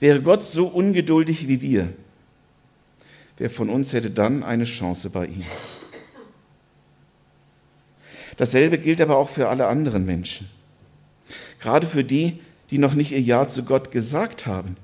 Wäre 0.00 0.20
Gott 0.20 0.44
so 0.44 0.66
ungeduldig 0.66 1.48
wie 1.48 1.60
wir, 1.60 1.92
Wer 3.38 3.50
von 3.50 3.68
uns 3.68 3.92
hätte 3.92 4.10
dann 4.10 4.42
eine 4.42 4.64
Chance 4.64 5.10
bei 5.10 5.26
ihm? 5.26 5.44
Dasselbe 8.36 8.78
gilt 8.78 9.00
aber 9.00 9.16
auch 9.16 9.28
für 9.28 9.48
alle 9.48 9.66
anderen 9.66 10.04
Menschen. 10.04 10.48
Gerade 11.60 11.86
für 11.86 12.04
die, 12.04 12.40
die 12.70 12.78
noch 12.78 12.94
nicht 12.94 13.12
ihr 13.12 13.20
Ja 13.20 13.48
zu 13.48 13.64
Gott 13.64 13.90
gesagt 13.90 14.46
haben 14.46 14.76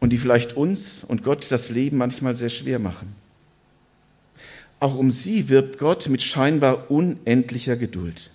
und 0.00 0.10
die 0.10 0.18
vielleicht 0.18 0.56
uns 0.56 1.04
und 1.04 1.22
Gott 1.22 1.50
das 1.50 1.70
Leben 1.70 1.96
manchmal 1.96 2.36
sehr 2.36 2.50
schwer 2.50 2.78
machen. 2.78 3.14
Auch 4.80 4.96
um 4.96 5.10
sie 5.10 5.48
wirbt 5.48 5.78
Gott 5.78 6.08
mit 6.08 6.22
scheinbar 6.22 6.90
unendlicher 6.90 7.76
Geduld. 7.76 8.30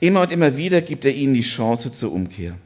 Immer 0.00 0.22
und 0.22 0.32
immer 0.32 0.56
wieder 0.56 0.80
gibt 0.80 1.04
er 1.04 1.14
ihnen 1.14 1.34
die 1.34 1.42
Chance 1.42 1.92
zur 1.92 2.12
Umkehr. 2.12 2.56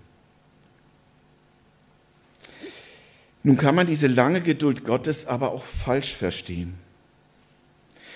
Nun 3.42 3.56
kann 3.56 3.76
man 3.76 3.86
diese 3.86 4.08
lange 4.08 4.40
Geduld 4.40 4.84
Gottes 4.84 5.26
aber 5.26 5.52
auch 5.52 5.62
falsch 5.62 6.14
verstehen. 6.14 6.74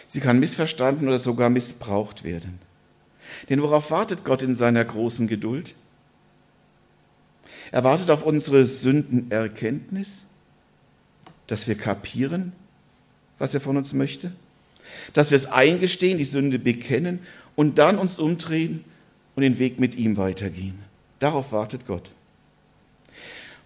Sie 0.09 0.19
kann 0.19 0.41
missverstanden 0.41 1.07
oder 1.07 1.21
sogar 1.21 1.51
missbraucht 1.51 2.25
werden. 2.25 2.59
Denn 3.49 3.63
worauf 3.63 3.93
wartet 3.93 4.25
Gott 4.25 4.43
in 4.43 4.57
seiner 4.57 4.85
großen 4.85 5.29
Geduld? 5.29 5.77
Er 7.71 7.85
wartet 7.85 8.11
auf 8.11 8.25
unsere 8.25 8.65
Sündenerkenntnis, 8.65 10.23
dass 11.47 11.69
wir 11.69 11.77
kapieren, 11.77 12.53
was 13.39 13.55
er 13.55 13.61
von 13.61 13.77
uns 13.77 13.93
möchte, 13.93 14.33
dass 15.13 15.31
wir 15.31 15.37
es 15.37 15.47
eingestehen, 15.47 16.19
die 16.19 16.25
Sünde 16.25 16.59
bekennen 16.59 17.21
und 17.61 17.77
dann 17.77 17.99
uns 17.99 18.19
umdrehen 18.19 18.87
und 19.37 19.43
den 19.43 19.59
Weg 19.59 19.79
mit 19.79 19.95
ihm 19.95 20.17
weitergehen. 20.17 20.79
Darauf 21.19 21.53
wartet 21.53 21.87
Gott. 21.87 22.11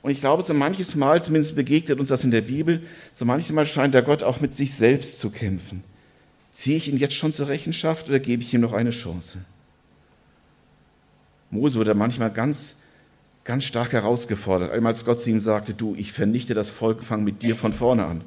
Und 0.03 0.11
ich 0.11 0.19
glaube, 0.19 0.43
so 0.43 0.53
manches 0.53 0.97
Mal, 0.97 1.23
zumindest 1.23 1.55
begegnet 1.55 2.01
uns 2.01 2.09
das 2.09 2.25
in 2.25 2.33
der 2.33 2.41
Bibel, 2.41 2.83
so 3.13 3.25
manches 3.25 3.53
Mal 3.53 3.67
scheint 3.67 3.95
der 3.95 4.03
Gott 4.03 4.25
auch 4.25 4.41
mit 4.41 4.53
sich 4.53 4.75
selbst 4.75 5.21
zu 5.21 5.31
kämpfen. 5.31 5.85
Ziehe 6.51 6.77
ich 6.77 6.89
ihn 6.89 6.97
jetzt 6.97 7.15
schon 7.15 7.33
zur 7.33 7.47
Rechenschaft 7.47 8.09
oder 8.09 8.19
gebe 8.19 8.43
ich 8.43 8.53
ihm 8.53 8.63
noch 8.63 8.73
eine 8.73 8.91
Chance? 8.91 9.39
Mose 11.51 11.79
wurde 11.79 11.95
manchmal 11.95 12.33
ganz, 12.33 12.75
ganz 13.45 13.63
stark 13.63 13.93
herausgefordert. 13.93 14.73
Einmal 14.73 14.95
als 14.95 15.05
Gott 15.05 15.21
zu 15.21 15.31
ihm 15.31 15.39
sagte, 15.39 15.73
du, 15.73 15.95
ich 15.95 16.11
vernichte 16.11 16.55
das 16.55 16.69
Volk, 16.69 17.05
fang 17.05 17.23
mit 17.23 17.45
dir 17.45 17.55
von 17.55 17.73
vorne 17.73 18.07
an. 18.07 18.25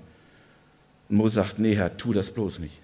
Und 1.10 1.18
Mose 1.18 1.36
sagt, 1.36 1.60
nee, 1.60 1.76
Herr, 1.76 1.98
tu 1.98 2.14
das 2.14 2.32
bloß 2.32 2.60
nicht. 2.60 2.80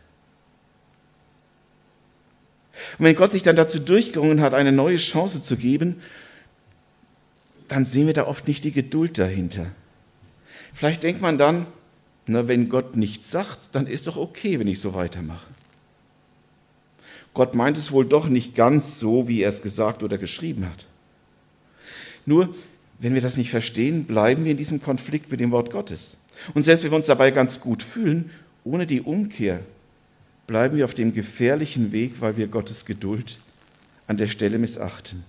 Und 2.97 3.05
wenn 3.05 3.15
Gott 3.15 3.31
sich 3.31 3.43
dann 3.43 3.55
dazu 3.55 3.79
durchgerungen 3.79 4.41
hat, 4.41 4.53
eine 4.53 4.71
neue 4.71 4.97
Chance 4.97 5.41
zu 5.41 5.57
geben, 5.57 6.01
dann 7.67 7.85
sehen 7.85 8.07
wir 8.07 8.13
da 8.13 8.27
oft 8.27 8.47
nicht 8.47 8.63
die 8.63 8.71
Geduld 8.71 9.17
dahinter. 9.17 9.67
Vielleicht 10.73 11.03
denkt 11.03 11.21
man 11.21 11.37
dann, 11.37 11.67
na, 12.25 12.47
wenn 12.47 12.69
Gott 12.69 12.95
nichts 12.95 13.31
sagt, 13.31 13.75
dann 13.75 13.87
ist 13.87 14.07
doch 14.07 14.17
okay, 14.17 14.59
wenn 14.59 14.67
ich 14.67 14.79
so 14.79 14.93
weitermache. 14.93 15.47
Gott 17.33 17.55
meint 17.55 17.77
es 17.77 17.91
wohl 17.91 18.05
doch 18.05 18.27
nicht 18.27 18.55
ganz 18.55 18.99
so, 18.99 19.27
wie 19.27 19.41
er 19.41 19.49
es 19.49 19.61
gesagt 19.61 20.03
oder 20.03 20.17
geschrieben 20.17 20.65
hat. 20.65 20.85
Nur, 22.25 22.53
wenn 22.99 23.13
wir 23.13 23.21
das 23.21 23.37
nicht 23.37 23.49
verstehen, 23.49 24.05
bleiben 24.05 24.45
wir 24.45 24.51
in 24.51 24.57
diesem 24.57 24.81
Konflikt 24.81 25.31
mit 25.31 25.39
dem 25.39 25.51
Wort 25.51 25.71
Gottes. 25.71 26.15
Und 26.53 26.63
selbst 26.63 26.83
wenn 26.83 26.91
wir 26.91 26.97
uns 26.97 27.07
dabei 27.07 27.31
ganz 27.31 27.59
gut 27.59 27.83
fühlen, 27.83 28.29
ohne 28.63 28.87
die 28.87 29.01
Umkehr, 29.01 29.61
bleiben 30.47 30.77
wir 30.77 30.85
auf 30.85 30.93
dem 30.93 31.13
gefährlichen 31.13 31.91
Weg, 31.91 32.19
weil 32.19 32.37
wir 32.37 32.47
Gottes 32.47 32.85
Geduld 32.85 33.39
an 34.07 34.17
der 34.17 34.27
Stelle 34.27 34.57
missachten. 34.57 35.23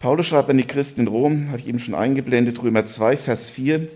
Paulus 0.00 0.26
schreibt 0.26 0.48
an 0.48 0.56
die 0.56 0.64
Christen 0.64 1.02
in 1.02 1.08
Rom, 1.08 1.48
habe 1.48 1.58
ich 1.58 1.68
eben 1.68 1.78
schon 1.78 1.94
eingeblendet, 1.94 2.62
Römer 2.62 2.86
2, 2.86 3.16
Vers 3.16 3.50
4, 3.50 3.86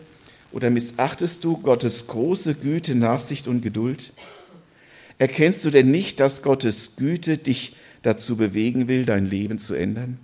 oder 0.53 0.71
missachtest 0.71 1.43
du 1.43 1.57
Gottes 1.57 2.07
große 2.07 2.55
Güte, 2.55 2.95
Nachsicht 2.95 3.49
und 3.49 3.63
Geduld? 3.63 4.13
Erkennst 5.19 5.65
du 5.65 5.71
denn 5.71 5.91
nicht, 5.91 6.21
dass 6.21 6.43
Gottes 6.43 6.97
Güte 6.97 7.39
dich 7.39 7.75
dazu 8.03 8.37
bewegen 8.37 8.87
will, 8.87 9.07
dein 9.07 9.27
Leben 9.27 9.59
zu 9.59 9.75
ändern? 9.75 10.19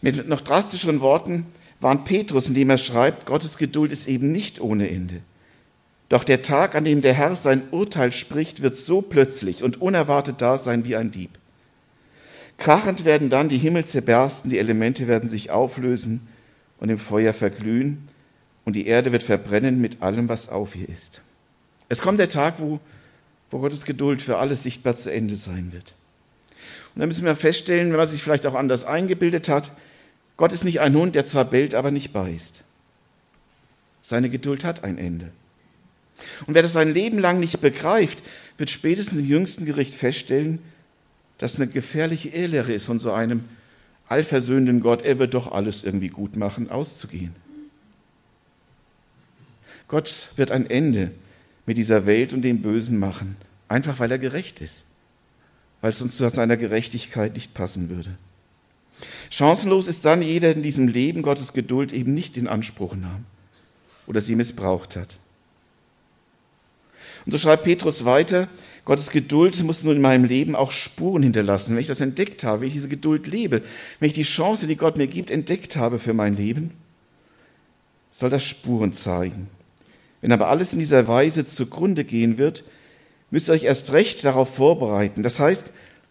Mit 0.00 0.28
noch 0.28 0.40
drastischeren 0.40 1.00
Worten 1.00 1.46
warnt 1.80 2.04
Petrus, 2.04 2.48
indem 2.48 2.70
er 2.70 2.78
schreibt, 2.78 3.26
Gottes 3.26 3.58
Geduld 3.58 3.92
ist 3.92 4.08
eben 4.08 4.30
nicht 4.30 4.60
ohne 4.60 4.88
Ende. 4.88 5.20
Doch 6.12 6.24
der 6.24 6.42
Tag, 6.42 6.74
an 6.74 6.84
dem 6.84 7.00
der 7.00 7.14
Herr 7.14 7.34
sein 7.34 7.62
Urteil 7.70 8.12
spricht, 8.12 8.60
wird 8.60 8.76
so 8.76 9.00
plötzlich 9.00 9.62
und 9.62 9.80
unerwartet 9.80 10.42
da 10.42 10.58
sein 10.58 10.84
wie 10.84 10.94
ein 10.94 11.10
Dieb. 11.10 11.30
Krachend 12.58 13.06
werden 13.06 13.30
dann 13.30 13.48
die 13.48 13.56
Himmel 13.56 13.86
zerbersten, 13.86 14.50
die 14.50 14.58
Elemente 14.58 15.08
werden 15.08 15.26
sich 15.26 15.50
auflösen 15.50 16.28
und 16.78 16.90
im 16.90 16.98
Feuer 16.98 17.32
verglühen 17.32 18.08
und 18.66 18.74
die 18.74 18.86
Erde 18.86 19.10
wird 19.10 19.22
verbrennen 19.22 19.80
mit 19.80 20.02
allem, 20.02 20.28
was 20.28 20.50
auf 20.50 20.76
ihr 20.76 20.86
ist. 20.86 21.22
Es 21.88 22.02
kommt 22.02 22.18
der 22.18 22.28
Tag, 22.28 22.56
wo, 22.58 22.78
wo 23.50 23.60
Gottes 23.60 23.86
Geduld 23.86 24.20
für 24.20 24.36
alles 24.36 24.64
sichtbar 24.64 24.96
zu 24.96 25.10
Ende 25.10 25.36
sein 25.36 25.72
wird. 25.72 25.94
Und 26.94 27.00
dann 27.00 27.08
müssen 27.08 27.24
wir 27.24 27.36
feststellen, 27.36 27.88
wenn 27.88 27.96
man 27.96 28.06
sich 28.06 28.22
vielleicht 28.22 28.44
auch 28.44 28.54
anders 28.54 28.84
eingebildet 28.84 29.48
hat, 29.48 29.70
Gott 30.36 30.52
ist 30.52 30.64
nicht 30.64 30.80
ein 30.80 30.94
Hund, 30.94 31.14
der 31.14 31.24
zwar 31.24 31.46
bellt, 31.46 31.72
aber 31.72 31.90
nicht 31.90 32.12
beißt. 32.12 32.64
Seine 34.02 34.28
Geduld 34.28 34.62
hat 34.62 34.84
ein 34.84 34.98
Ende. 34.98 35.30
Und 36.46 36.54
wer 36.54 36.62
das 36.62 36.72
sein 36.72 36.92
Leben 36.92 37.18
lang 37.18 37.40
nicht 37.40 37.60
begreift, 37.60 38.22
wird 38.58 38.70
spätestens 38.70 39.20
im 39.20 39.26
jüngsten 39.26 39.64
Gericht 39.64 39.94
feststellen, 39.94 40.60
dass 41.38 41.56
eine 41.56 41.66
gefährliche 41.66 42.28
Irrlehre 42.28 42.72
ist 42.72 42.86
von 42.86 42.98
so 42.98 43.12
einem 43.12 43.44
allversöhnenden 44.08 44.80
Gott, 44.80 45.02
er 45.02 45.18
wird 45.18 45.34
doch 45.34 45.50
alles 45.50 45.84
irgendwie 45.84 46.08
gut 46.08 46.36
machen, 46.36 46.70
auszugehen. 46.70 47.34
Gott 49.88 50.30
wird 50.36 50.50
ein 50.50 50.68
Ende 50.68 51.10
mit 51.66 51.78
dieser 51.78 52.06
Welt 52.06 52.32
und 52.32 52.42
dem 52.42 52.62
Bösen 52.62 52.98
machen, 52.98 53.36
einfach 53.68 53.98
weil 53.98 54.10
er 54.10 54.18
gerecht 54.18 54.60
ist, 54.60 54.84
weil 55.80 55.90
es 55.90 56.02
uns 56.02 56.16
zu 56.16 56.28
seiner 56.28 56.56
Gerechtigkeit 56.56 57.34
nicht 57.34 57.54
passen 57.54 57.88
würde. 57.88 58.16
Chancenlos 59.30 59.88
ist 59.88 60.04
dann 60.04 60.22
jeder, 60.22 60.48
der 60.48 60.56
in 60.56 60.62
diesem 60.62 60.88
Leben 60.88 61.22
Gottes 61.22 61.52
Geduld 61.52 61.92
eben 61.92 62.14
nicht 62.14 62.36
in 62.36 62.48
Anspruch 62.48 62.94
nahm 62.94 63.24
oder 64.06 64.20
sie 64.20 64.36
missbraucht 64.36 64.96
hat. 64.96 65.16
Und 67.24 67.32
so 67.32 67.38
schreibt 67.38 67.64
Petrus 67.64 68.04
weiter, 68.04 68.48
Gottes 68.84 69.10
Geduld 69.10 69.62
muss 69.62 69.84
nun 69.84 69.96
in 69.96 70.02
meinem 70.02 70.24
Leben 70.24 70.56
auch 70.56 70.72
Spuren 70.72 71.22
hinterlassen. 71.22 71.74
Wenn 71.74 71.80
ich 71.80 71.86
das 71.86 72.00
entdeckt 72.00 72.42
habe, 72.42 72.60
wenn 72.60 72.68
ich 72.68 72.74
diese 72.74 72.88
Geduld 72.88 73.26
lebe, 73.26 73.62
wenn 74.00 74.08
ich 74.08 74.14
die 74.14 74.22
Chance, 74.22 74.66
die 74.66 74.76
Gott 74.76 74.96
mir 74.96 75.06
gibt, 75.06 75.30
entdeckt 75.30 75.76
habe 75.76 75.98
für 75.98 76.14
mein 76.14 76.36
Leben, 76.36 76.72
soll 78.10 78.30
das 78.30 78.44
Spuren 78.44 78.92
zeigen. 78.92 79.48
Wenn 80.20 80.32
aber 80.32 80.48
alles 80.48 80.72
in 80.72 80.80
dieser 80.80 81.06
Weise 81.06 81.44
zugrunde 81.44 82.04
gehen 82.04 82.38
wird, 82.38 82.64
müsst 83.30 83.48
ihr 83.48 83.54
euch 83.54 83.64
erst 83.64 83.92
recht 83.92 84.24
darauf 84.24 84.54
vorbereiten. 84.54 85.22
Das 85.22 85.38
heißt, 85.38 85.70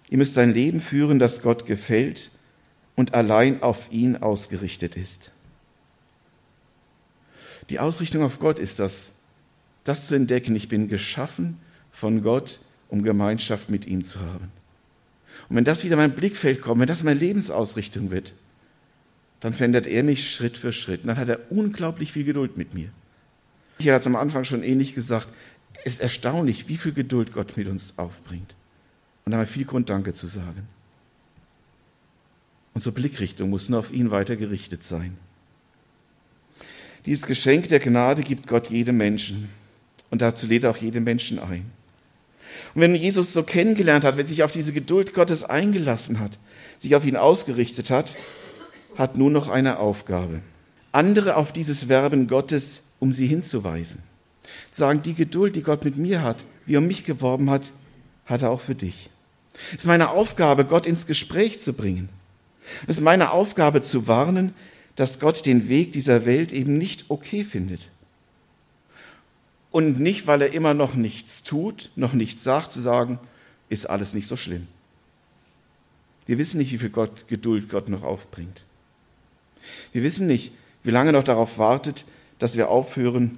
ihr 0.09 0.17
müsst 0.17 0.37
ein 0.37 0.53
Leben 0.53 0.79
führen, 0.79 1.19
das 1.19 1.41
Gott 1.41 1.65
gefällt 1.65 2.31
und 2.95 3.13
allein 3.13 3.61
auf 3.61 3.91
ihn 3.91 4.17
ausgerichtet 4.17 4.95
ist. 4.95 5.31
Die 7.69 7.79
Ausrichtung 7.79 8.23
auf 8.23 8.39
Gott 8.39 8.59
ist 8.59 8.79
das, 8.79 9.11
das 9.83 10.07
zu 10.07 10.15
entdecken, 10.15 10.55
ich 10.55 10.69
bin 10.69 10.87
geschaffen 10.87 11.57
von 11.91 12.21
Gott, 12.21 12.59
um 12.89 13.03
Gemeinschaft 13.03 13.69
mit 13.69 13.85
ihm 13.87 14.03
zu 14.03 14.19
haben. 14.19 14.51
Und 15.49 15.55
wenn 15.55 15.63
das 15.63 15.83
wieder 15.83 15.95
mein 15.95 16.13
Blickfeld 16.13 16.61
kommt, 16.61 16.81
wenn 16.81 16.87
das 16.87 17.03
meine 17.03 17.19
Lebensausrichtung 17.19 18.11
wird, 18.11 18.33
dann 19.39 19.53
verändert 19.53 19.87
er 19.87 20.03
mich 20.03 20.31
Schritt 20.31 20.57
für 20.57 20.71
Schritt. 20.71 21.01
Und 21.01 21.07
dann 21.07 21.17
hat 21.17 21.29
er 21.29 21.51
unglaublich 21.51 22.11
viel 22.11 22.23
Geduld 22.23 22.57
mit 22.57 22.73
mir. 22.73 22.89
Ich 23.79 23.87
hatte 23.89 24.01
es 24.01 24.07
am 24.07 24.15
Anfang 24.15 24.43
schon 24.43 24.63
ähnlich 24.63 24.93
gesagt. 24.93 25.27
Es 25.83 25.93
ist 25.93 26.01
erstaunlich, 26.01 26.67
wie 26.67 26.77
viel 26.77 26.93
Geduld 26.93 27.33
Gott 27.33 27.57
mit 27.57 27.67
uns 27.67 27.93
aufbringt. 27.97 28.53
Und 29.25 29.31
da 29.31 29.37
haben 29.37 29.43
wir 29.43 29.51
viel 29.51 29.65
Grund, 29.65 29.89
Danke 29.89 30.13
zu 30.13 30.27
sagen. 30.27 30.67
Unsere 32.73 32.93
Blickrichtung 32.93 33.49
muss 33.49 33.67
nur 33.67 33.79
auf 33.79 33.91
ihn 33.91 34.11
weiter 34.11 34.35
gerichtet 34.35 34.83
sein. 34.83 35.17
Dieses 37.05 37.25
Geschenk 37.25 37.67
der 37.67 37.79
Gnade 37.79 38.21
gibt 38.21 38.47
Gott 38.47 38.69
jedem 38.69 38.97
Menschen. 38.97 39.49
Und 40.11 40.21
dazu 40.21 40.45
lädt 40.45 40.63
er 40.63 40.69
auch 40.69 40.77
jeden 40.77 41.03
Menschen 41.03 41.39
ein. 41.39 41.71
Und 42.75 42.81
wenn 42.81 42.93
Jesus 42.93 43.33
so 43.33 43.43
kennengelernt 43.43 44.03
hat, 44.03 44.17
wenn 44.17 44.25
sich 44.25 44.43
auf 44.43 44.51
diese 44.51 44.73
Geduld 44.73 45.13
Gottes 45.13 45.43
eingelassen 45.43 46.19
hat, 46.19 46.37
sich 46.77 46.95
auf 46.95 47.05
ihn 47.05 47.15
ausgerichtet 47.15 47.89
hat, 47.89 48.13
hat 48.95 49.17
nun 49.17 49.33
noch 49.33 49.49
eine 49.49 49.79
Aufgabe. 49.79 50.41
Andere 50.91 51.37
auf 51.37 51.51
dieses 51.53 51.89
Werben 51.89 52.27
Gottes, 52.27 52.81
um 52.99 53.11
sie 53.11 53.27
hinzuweisen. 53.27 54.03
Sagen, 54.69 55.01
die 55.01 55.13
Geduld, 55.13 55.55
die 55.55 55.63
Gott 55.63 55.85
mit 55.85 55.97
mir 55.97 56.21
hat, 56.21 56.45
wie 56.65 56.75
er 56.75 56.79
um 56.79 56.87
mich 56.87 57.05
geworben 57.05 57.49
hat, 57.49 57.71
hat 58.25 58.41
er 58.41 58.51
auch 58.51 58.59
für 58.61 58.75
dich. 58.75 59.09
Es 59.71 59.79
ist 59.79 59.87
meine 59.87 60.09
Aufgabe, 60.09 60.65
Gott 60.65 60.85
ins 60.85 61.07
Gespräch 61.07 61.59
zu 61.59 61.73
bringen. 61.73 62.09
Es 62.87 62.97
ist 62.97 63.03
meine 63.03 63.31
Aufgabe 63.31 63.81
zu 63.81 64.07
warnen, 64.07 64.53
dass 64.95 65.19
Gott 65.19 65.45
den 65.45 65.69
Weg 65.69 65.93
dieser 65.93 66.25
Welt 66.25 66.51
eben 66.51 66.77
nicht 66.77 67.05
okay 67.09 67.43
findet. 67.43 67.89
Und 69.71 69.99
nicht, 69.99 70.27
weil 70.27 70.41
er 70.41 70.53
immer 70.53 70.73
noch 70.73 70.95
nichts 70.95 71.43
tut, 71.43 71.91
noch 71.95 72.13
nichts 72.13 72.43
sagt, 72.43 72.73
zu 72.73 72.81
sagen, 72.81 73.19
ist 73.69 73.89
alles 73.89 74.13
nicht 74.13 74.27
so 74.27 74.35
schlimm. 74.35 74.67
Wir 76.25 76.37
wissen 76.37 76.57
nicht, 76.57 76.71
wie 76.73 76.77
viel 76.77 76.89
Gott, 76.89 77.27
Geduld 77.27 77.69
Gott 77.69 77.89
noch 77.89 78.03
aufbringt. 78.03 78.63
Wir 79.93 80.03
wissen 80.03 80.27
nicht, 80.27 80.51
wie 80.83 80.91
lange 80.91 81.13
noch 81.13 81.23
darauf 81.23 81.57
wartet, 81.57 82.05
dass 82.37 82.57
wir 82.57 82.69
aufhören, 82.69 83.37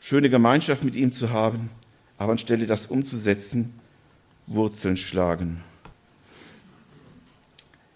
schöne 0.00 0.30
Gemeinschaft 0.30 0.84
mit 0.84 0.94
ihm 0.94 1.10
zu 1.10 1.30
haben, 1.30 1.70
aber 2.18 2.32
anstelle 2.32 2.66
das 2.66 2.86
umzusetzen, 2.86 3.72
Wurzeln 4.46 4.96
schlagen. 4.96 5.62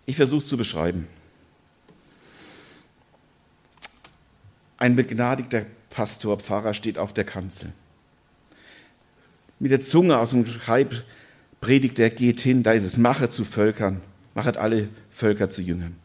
Ich 0.07 0.16
versuche 0.16 0.42
es 0.42 0.48
zu 0.48 0.57
beschreiben. 0.57 1.07
Ein 4.76 4.96
begnadigter 4.96 5.66
Pastor, 5.90 6.38
Pfarrer 6.38 6.72
steht 6.72 6.98
auf 6.98 7.12
der 7.12 7.24
Kanzel. 7.24 7.72
Mit 9.59 9.72
der 9.72 9.81
Zunge 9.81 10.18
aus 10.18 10.31
dem 10.31 10.46
Schreib 10.46 11.05
predigt 11.61 11.98
er, 11.98 12.09
geht 12.09 12.40
hin, 12.40 12.62
da 12.62 12.72
ist 12.72 12.85
es, 12.85 12.96
mache 12.96 13.29
zu 13.29 13.44
Völkern, 13.44 14.00
machet 14.35 14.57
alle 14.57 14.88
Völker 15.11 15.50
zu 15.50 15.61
Jüngern. 15.61 15.96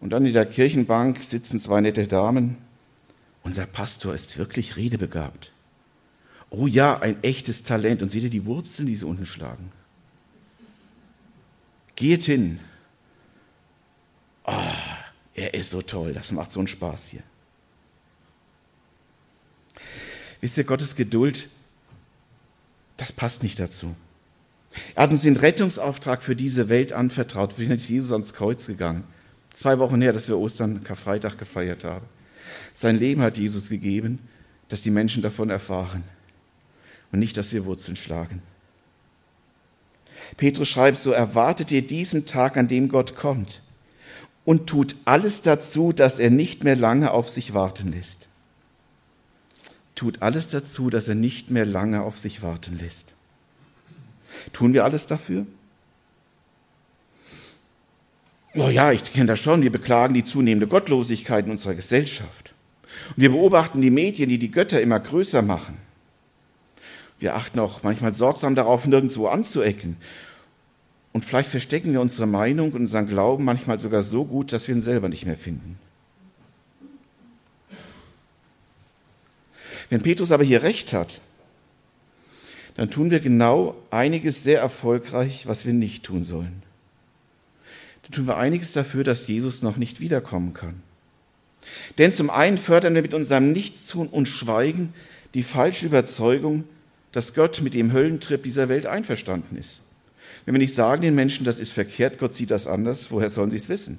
Und 0.00 0.10
dann 0.10 0.26
in 0.26 0.34
der 0.34 0.44
Kirchenbank 0.44 1.22
sitzen 1.22 1.58
zwei 1.58 1.80
nette 1.80 2.06
Damen. 2.06 2.58
Unser 3.42 3.66
Pastor 3.66 4.14
ist 4.14 4.36
wirklich 4.36 4.76
redebegabt. 4.76 5.52
Oh 6.50 6.66
ja, 6.66 6.98
ein 6.98 7.22
echtes 7.22 7.62
Talent. 7.62 8.02
Und 8.02 8.10
seht 8.10 8.24
ihr 8.24 8.30
die 8.30 8.44
Wurzeln, 8.44 8.86
die 8.86 8.96
sie 8.96 9.06
unten 9.06 9.24
schlagen? 9.24 9.72
Geht 11.94 12.24
hin. 12.24 12.60
Oh, 14.44 14.52
er 15.34 15.54
ist 15.54 15.70
so 15.70 15.80
toll, 15.80 16.12
das 16.12 16.30
macht 16.32 16.52
so 16.52 16.60
einen 16.60 16.68
Spaß 16.68 17.08
hier. 17.08 17.22
Wisst 20.40 20.58
ihr, 20.58 20.64
Gottes 20.64 20.96
Geduld, 20.96 21.48
das 22.96 23.12
passt 23.12 23.42
nicht 23.42 23.58
dazu. 23.58 23.94
Er 24.94 25.04
hat 25.04 25.10
uns 25.10 25.22
den 25.22 25.36
Rettungsauftrag 25.36 26.22
für 26.22 26.36
diese 26.36 26.68
Welt 26.68 26.92
anvertraut. 26.92 27.58
Den 27.58 27.70
ist 27.70 27.88
Jesus 27.88 28.12
ans 28.12 28.34
Kreuz 28.34 28.66
gegangen. 28.66 29.04
Zwei 29.52 29.78
Wochen 29.78 30.02
her, 30.02 30.12
dass 30.12 30.28
wir 30.28 30.38
Ostern 30.38 30.84
Karfreitag 30.84 31.38
gefeiert 31.38 31.84
haben. 31.84 32.06
Sein 32.74 32.98
Leben 32.98 33.22
hat 33.22 33.38
Jesus 33.38 33.70
gegeben, 33.70 34.18
dass 34.68 34.82
die 34.82 34.90
Menschen 34.90 35.22
davon 35.22 35.48
erfahren. 35.48 36.04
Und 37.10 37.20
nicht, 37.20 37.36
dass 37.36 37.52
wir 37.52 37.64
Wurzeln 37.64 37.96
schlagen. 37.96 38.42
Petrus 40.36 40.68
schreibt, 40.68 40.98
so 40.98 41.12
erwartet 41.12 41.70
ihr 41.70 41.86
diesen 41.86 42.26
Tag, 42.26 42.56
an 42.56 42.68
dem 42.68 42.88
Gott 42.88 43.14
kommt 43.14 43.62
und 44.44 44.66
tut 44.66 44.96
alles 45.04 45.42
dazu, 45.42 45.92
dass 45.92 46.18
er 46.18 46.30
nicht 46.30 46.64
mehr 46.64 46.76
lange 46.76 47.12
auf 47.12 47.28
sich 47.28 47.54
warten 47.54 47.92
lässt 47.92 48.26
tut 49.96 50.22
alles 50.22 50.48
dazu, 50.48 50.90
dass 50.90 51.08
er 51.08 51.16
nicht 51.16 51.50
mehr 51.50 51.66
lange 51.66 52.02
auf 52.02 52.18
sich 52.18 52.42
warten 52.42 52.78
lässt. 52.78 53.14
Tun 54.52 54.72
wir 54.74 54.84
alles 54.84 55.08
dafür? 55.08 55.46
Oh 58.54 58.68
ja, 58.68 58.92
ich 58.92 59.02
kenne 59.12 59.26
das 59.26 59.40
schon. 59.40 59.62
Wir 59.62 59.72
beklagen 59.72 60.14
die 60.14 60.24
zunehmende 60.24 60.66
Gottlosigkeit 60.66 61.46
in 61.46 61.50
unserer 61.50 61.74
Gesellschaft. 61.74 62.54
Und 63.10 63.22
wir 63.22 63.30
beobachten 63.30 63.80
die 63.80 63.90
Medien, 63.90 64.28
die 64.28 64.38
die 64.38 64.50
Götter 64.50 64.80
immer 64.80 65.00
größer 65.00 65.42
machen. 65.42 65.76
Wir 67.18 67.34
achten 67.34 67.58
auch 67.58 67.82
manchmal 67.82 68.14
sorgsam 68.14 68.54
darauf, 68.54 68.86
nirgendwo 68.86 69.28
anzuecken. 69.28 69.96
Und 71.12 71.24
vielleicht 71.24 71.50
verstecken 71.50 71.92
wir 71.92 72.00
unsere 72.02 72.26
Meinung 72.26 72.72
und 72.72 72.80
unseren 72.80 73.06
Glauben 73.06 73.44
manchmal 73.44 73.80
sogar 73.80 74.02
so 74.02 74.24
gut, 74.24 74.52
dass 74.52 74.68
wir 74.68 74.74
ihn 74.74 74.82
selber 74.82 75.08
nicht 75.08 75.24
mehr 75.24 75.38
finden. 75.38 75.78
Wenn 79.90 80.02
Petrus 80.02 80.32
aber 80.32 80.44
hier 80.44 80.62
recht 80.62 80.92
hat, 80.92 81.20
dann 82.76 82.90
tun 82.90 83.10
wir 83.10 83.20
genau 83.20 83.74
einiges 83.90 84.42
sehr 84.42 84.60
erfolgreich, 84.60 85.46
was 85.46 85.64
wir 85.64 85.72
nicht 85.72 86.04
tun 86.04 86.24
sollen. 86.24 86.62
Dann 88.02 88.12
tun 88.12 88.26
wir 88.26 88.36
einiges 88.36 88.72
dafür, 88.72 89.02
dass 89.02 89.26
Jesus 89.26 89.62
noch 89.62 89.76
nicht 89.76 90.00
wiederkommen 90.00 90.52
kann. 90.52 90.82
Denn 91.98 92.12
zum 92.12 92.30
einen 92.30 92.58
fördern 92.58 92.94
wir 92.94 93.02
mit 93.02 93.14
unserem 93.14 93.52
Nichtstun 93.52 94.08
und 94.08 94.28
Schweigen 94.28 94.92
die 95.34 95.42
falsche 95.42 95.86
Überzeugung, 95.86 96.64
dass 97.12 97.34
Gott 97.34 97.62
mit 97.62 97.74
dem 97.74 97.92
Höllentrip 97.92 98.42
dieser 98.42 98.68
Welt 98.68 98.86
einverstanden 98.86 99.56
ist. 99.56 99.80
Wenn 100.44 100.54
wir 100.54 100.58
nicht 100.58 100.74
sagen 100.74 101.02
den 101.02 101.14
Menschen, 101.14 101.44
das 101.44 101.58
ist 101.58 101.72
verkehrt, 101.72 102.18
Gott 102.18 102.34
sieht 102.34 102.50
das 102.50 102.66
anders, 102.66 103.10
woher 103.10 103.30
sollen 103.30 103.50
sie 103.50 103.56
es 103.56 103.68
wissen? 103.68 103.98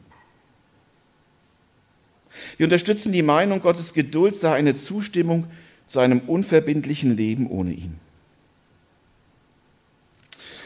Wir 2.58 2.66
unterstützen 2.66 3.12
die 3.12 3.24
Meinung, 3.24 3.62
Gottes 3.62 3.94
Geduld 3.94 4.36
sei 4.36 4.54
eine 4.54 4.76
Zustimmung 4.76 5.48
zu 5.88 6.00
einem 6.00 6.20
unverbindlichen 6.20 7.16
Leben 7.16 7.50
ohne 7.50 7.74
ihn. 7.74 8.00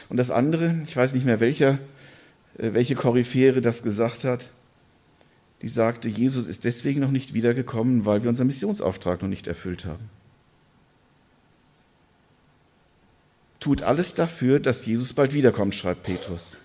Und 0.09 0.17
das 0.17 0.31
andere, 0.31 0.81
ich 0.85 0.95
weiß 0.95 1.13
nicht 1.13 1.25
mehr 1.25 1.39
welcher, 1.39 1.79
äh, 2.57 2.73
welche 2.73 2.95
Koryphäre 2.95 3.61
das 3.61 3.83
gesagt 3.83 4.23
hat, 4.23 4.51
die 5.61 5.67
sagte, 5.67 6.09
Jesus 6.09 6.47
ist 6.47 6.65
deswegen 6.65 6.99
noch 6.99 7.11
nicht 7.11 7.33
wiedergekommen, 7.33 8.05
weil 8.05 8.23
wir 8.23 8.29
unseren 8.29 8.47
Missionsauftrag 8.47 9.21
noch 9.21 9.29
nicht 9.29 9.47
erfüllt 9.47 9.85
haben. 9.85 10.09
Tut 13.59 13.83
alles 13.83 14.15
dafür, 14.15 14.59
dass 14.59 14.87
Jesus 14.87 15.13
bald 15.13 15.33
wiederkommt, 15.33 15.75
schreibt 15.75 16.01
Petrus. 16.01 16.57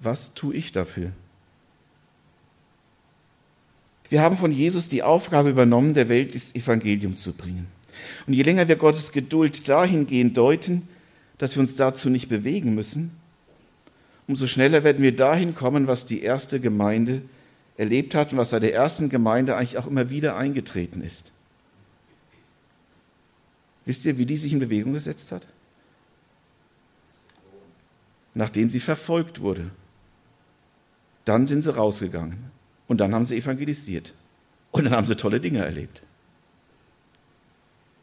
Was 0.00 0.32
tue 0.32 0.54
ich 0.54 0.72
dafür? 0.72 1.12
Wir 4.10 4.22
haben 4.22 4.36
von 4.36 4.52
Jesus 4.52 4.88
die 4.88 5.02
Aufgabe 5.02 5.50
übernommen, 5.50 5.94
der 5.94 6.08
Welt 6.08 6.34
das 6.34 6.54
Evangelium 6.54 7.16
zu 7.16 7.32
bringen. 7.32 7.66
Und 8.26 8.32
je 8.32 8.42
länger 8.42 8.68
wir 8.68 8.76
Gottes 8.76 9.12
Geduld 9.12 9.68
dahingehend 9.68 10.36
deuten, 10.36 10.88
dass 11.36 11.56
wir 11.56 11.60
uns 11.60 11.76
dazu 11.76 12.08
nicht 12.08 12.28
bewegen 12.28 12.74
müssen, 12.74 13.10
umso 14.26 14.46
schneller 14.46 14.84
werden 14.84 15.02
wir 15.02 15.14
dahin 15.14 15.54
kommen, 15.54 15.86
was 15.86 16.04
die 16.04 16.22
erste 16.22 16.60
Gemeinde 16.60 17.22
erlebt 17.76 18.14
hat 18.14 18.32
und 18.32 18.38
was 18.38 18.50
bei 18.50 18.60
der 18.60 18.74
ersten 18.74 19.08
Gemeinde 19.08 19.56
eigentlich 19.56 19.78
auch 19.78 19.86
immer 19.86 20.10
wieder 20.10 20.36
eingetreten 20.36 21.02
ist. 21.02 21.32
Wisst 23.84 24.04
ihr, 24.04 24.18
wie 24.18 24.26
die 24.26 24.36
sich 24.36 24.52
in 24.52 24.58
Bewegung 24.58 24.92
gesetzt 24.92 25.32
hat? 25.32 25.46
Nachdem 28.34 28.68
sie 28.68 28.80
verfolgt 28.80 29.40
wurde. 29.40 29.70
Dann 31.24 31.46
sind 31.46 31.62
sie 31.62 31.74
rausgegangen 31.74 32.57
und 32.88 32.98
dann 32.98 33.14
haben 33.14 33.26
sie 33.26 33.36
evangelisiert 33.36 34.14
und 34.72 34.84
dann 34.84 34.94
haben 34.94 35.06
sie 35.06 35.14
tolle 35.14 35.40
Dinge 35.40 35.64
erlebt. 35.64 36.02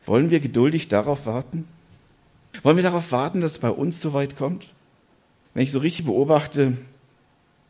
Wollen 0.06 0.30
wir 0.30 0.40
geduldig 0.40 0.88
darauf 0.88 1.26
warten? 1.26 1.68
Wollen 2.64 2.78
wir 2.78 2.84
darauf 2.84 3.12
warten, 3.12 3.42
dass 3.42 3.54
es 3.54 3.60
bei 3.60 3.70
uns 3.70 4.00
so 4.00 4.14
weit 4.14 4.38
kommt? 4.38 4.70
Wenn 5.54 5.64
ich 5.64 5.72
so 5.72 5.80
richtig 5.80 6.06
beobachte, 6.06 6.78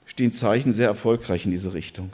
stehen 0.06 0.34
Zeichen 0.34 0.73
sehr 0.73 0.88
erfolgreich 0.88 1.45
in 1.45 1.51
diese 1.51 1.73
Richtung. 1.73 2.12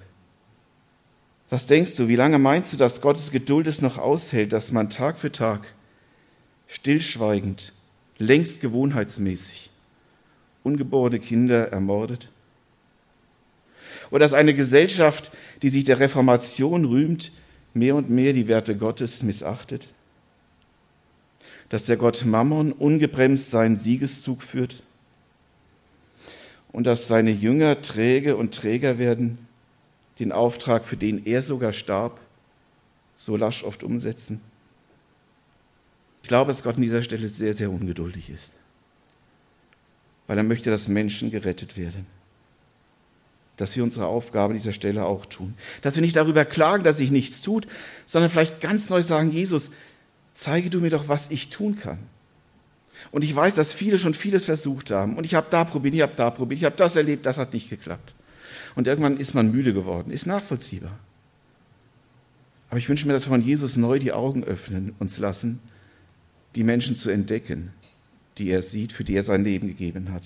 Was 1.49 1.65
denkst 1.65 1.95
du, 1.95 2.07
wie 2.07 2.15
lange 2.15 2.39
meinst 2.39 2.71
du, 2.71 2.77
dass 2.77 3.01
Gottes 3.01 3.31
Geduld 3.31 3.67
es 3.67 3.81
noch 3.81 3.97
aushält, 3.97 4.53
dass 4.53 4.71
man 4.71 4.89
Tag 4.89 5.17
für 5.17 5.31
Tag 5.31 5.73
stillschweigend, 6.67 7.73
längst 8.17 8.61
gewohnheitsmäßig 8.61 9.69
ungeborene 10.63 11.19
Kinder 11.19 11.69
ermordet? 11.71 12.29
Oder 14.12 14.26
dass 14.26 14.34
eine 14.34 14.54
Gesellschaft, 14.54 15.32
die 15.62 15.69
sich 15.69 15.86
der 15.86 16.00
Reformation 16.00 16.86
rühmt, 16.86 17.32
mehr 17.74 17.95
und 17.95 18.10
mehr 18.10 18.34
die 18.34 18.50
Werte 18.50 18.76
Gottes 18.76 19.24
missachtet? 19.24 19.88
Dass 21.69 21.86
der 21.86 21.95
Gott 21.95 22.26
Mammon 22.26 22.74
ungebremst 22.74 23.50
seinen 23.50 23.78
Siegeszug 23.78 24.43
führt? 24.43 24.84
Und 26.74 26.86
dass 26.86 27.08
seine 27.08 27.32
Jünger 27.32 27.82
träge 27.82 28.36
und 28.36 28.54
träger 28.54 29.00
werden, 29.00 29.47
den 30.19 30.34
Auftrag, 30.34 30.86
für 30.86 30.97
den 30.97 31.26
er 31.26 31.41
sogar 31.41 31.74
starb, 31.74 32.19
so 33.17 33.38
lasch 33.38 33.63
oft 33.63 33.84
umsetzen? 33.84 34.41
Ich 36.21 36.28
glaube, 36.28 36.52
dass 36.52 36.63
Gott 36.63 36.76
an 36.76 36.82
dieser 36.82 37.02
Stelle 37.02 37.28
sehr, 37.28 37.54
sehr 37.54 37.71
ungeduldig 37.71 38.30
ist, 38.30 38.52
weil 40.28 40.38
er 40.38 40.43
möchte, 40.43 40.69
dass 40.69 40.88
Menschen 40.88 41.32
gerettet 41.32 41.78
werden 41.78 42.06
dass 43.57 43.75
wir 43.75 43.83
unsere 43.83 44.07
Aufgabe 44.07 44.53
an 44.53 44.57
dieser 44.57 44.73
Stelle 44.73 45.05
auch 45.05 45.25
tun. 45.25 45.53
Dass 45.81 45.95
wir 45.95 46.01
nicht 46.01 46.15
darüber 46.15 46.45
klagen, 46.45 46.83
dass 46.83 46.97
sich 46.97 47.11
nichts 47.11 47.41
tut, 47.41 47.67
sondern 48.05 48.31
vielleicht 48.31 48.61
ganz 48.61 48.89
neu 48.89 49.03
sagen, 49.03 49.31
Jesus, 49.31 49.69
zeige 50.33 50.69
du 50.69 50.79
mir 50.79 50.89
doch, 50.89 51.07
was 51.07 51.29
ich 51.29 51.49
tun 51.49 51.75
kann. 51.75 51.99
Und 53.11 53.23
ich 53.23 53.35
weiß, 53.35 53.55
dass 53.55 53.73
viele 53.73 53.97
schon 53.97 54.13
vieles 54.13 54.45
versucht 54.45 54.91
haben. 54.91 55.17
Und 55.17 55.25
ich 55.25 55.33
habe 55.33 55.47
da 55.49 55.63
probiert, 55.63 55.95
ich 55.95 56.01
habe 56.01 56.13
da 56.15 56.29
probiert, 56.29 56.59
ich 56.59 56.65
habe 56.65 56.75
das 56.75 56.95
erlebt, 56.95 57.25
das 57.25 57.37
hat 57.37 57.53
nicht 57.53 57.69
geklappt. 57.69 58.13
Und 58.75 58.87
irgendwann 58.87 59.17
ist 59.17 59.33
man 59.33 59.51
müde 59.51 59.73
geworden. 59.73 60.11
Ist 60.11 60.27
nachvollziehbar. 60.27 60.97
Aber 62.69 62.77
ich 62.77 62.87
wünsche 62.87 63.05
mir, 63.05 63.13
dass 63.13 63.25
wir 63.25 63.31
von 63.31 63.41
Jesus 63.41 63.75
neu 63.75 63.99
die 63.99 64.13
Augen 64.13 64.43
öffnen, 64.43 64.95
uns 64.99 65.17
lassen, 65.17 65.59
die 66.55 66.63
Menschen 66.63 66.95
zu 66.95 67.09
entdecken, 67.09 67.73
die 68.37 68.49
er 68.49 68.61
sieht, 68.61 68.93
für 68.93 69.03
die 69.03 69.15
er 69.15 69.23
sein 69.23 69.43
Leben 69.43 69.67
gegeben 69.67 70.13
hat. 70.13 70.23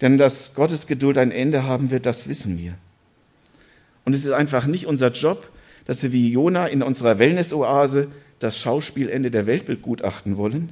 Denn 0.00 0.18
dass 0.18 0.54
Gottes 0.54 0.86
Geduld 0.86 1.18
ein 1.18 1.30
Ende 1.30 1.64
haben 1.64 1.90
wird, 1.90 2.06
das 2.06 2.28
wissen 2.28 2.58
wir. 2.58 2.74
Und 4.04 4.14
es 4.14 4.24
ist 4.24 4.32
einfach 4.32 4.66
nicht 4.66 4.86
unser 4.86 5.10
Job, 5.10 5.50
dass 5.86 6.02
wir 6.02 6.12
wie 6.12 6.30
Jona 6.30 6.66
in 6.66 6.82
unserer 6.82 7.18
Wellness-Oase 7.18 8.08
das 8.38 8.58
Schauspielende 8.58 9.30
der 9.30 9.46
Welt 9.46 9.66
begutachten 9.66 10.36
wollen, 10.36 10.70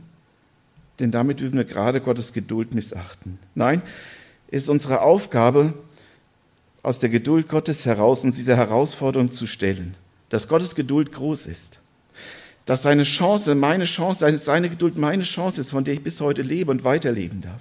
denn 1.00 1.10
damit 1.10 1.40
dürfen 1.40 1.56
wir 1.56 1.64
gerade 1.64 2.00
Gottes 2.00 2.32
Geduld 2.32 2.74
missachten. 2.74 3.38
Nein, 3.54 3.82
es 4.48 4.64
ist 4.64 4.68
unsere 4.68 5.00
Aufgabe, 5.00 5.74
aus 6.82 7.00
der 7.00 7.08
Geduld 7.08 7.48
Gottes 7.48 7.84
heraus 7.84 8.22
uns 8.22 8.36
dieser 8.36 8.56
Herausforderung 8.56 9.32
zu 9.32 9.46
stellen, 9.46 9.96
dass 10.28 10.46
Gottes 10.46 10.76
Geduld 10.76 11.12
groß 11.12 11.46
ist, 11.46 11.80
dass 12.64 12.82
seine 12.82 13.02
Chance, 13.02 13.54
meine 13.56 13.84
Chance, 13.84 14.38
seine 14.38 14.70
Geduld 14.70 14.96
meine 14.96 15.24
Chance 15.24 15.60
ist, 15.60 15.70
von 15.70 15.84
der 15.84 15.94
ich 15.94 16.02
bis 16.02 16.20
heute 16.20 16.42
lebe 16.42 16.70
und 16.70 16.84
weiterleben 16.84 17.40
darf 17.40 17.60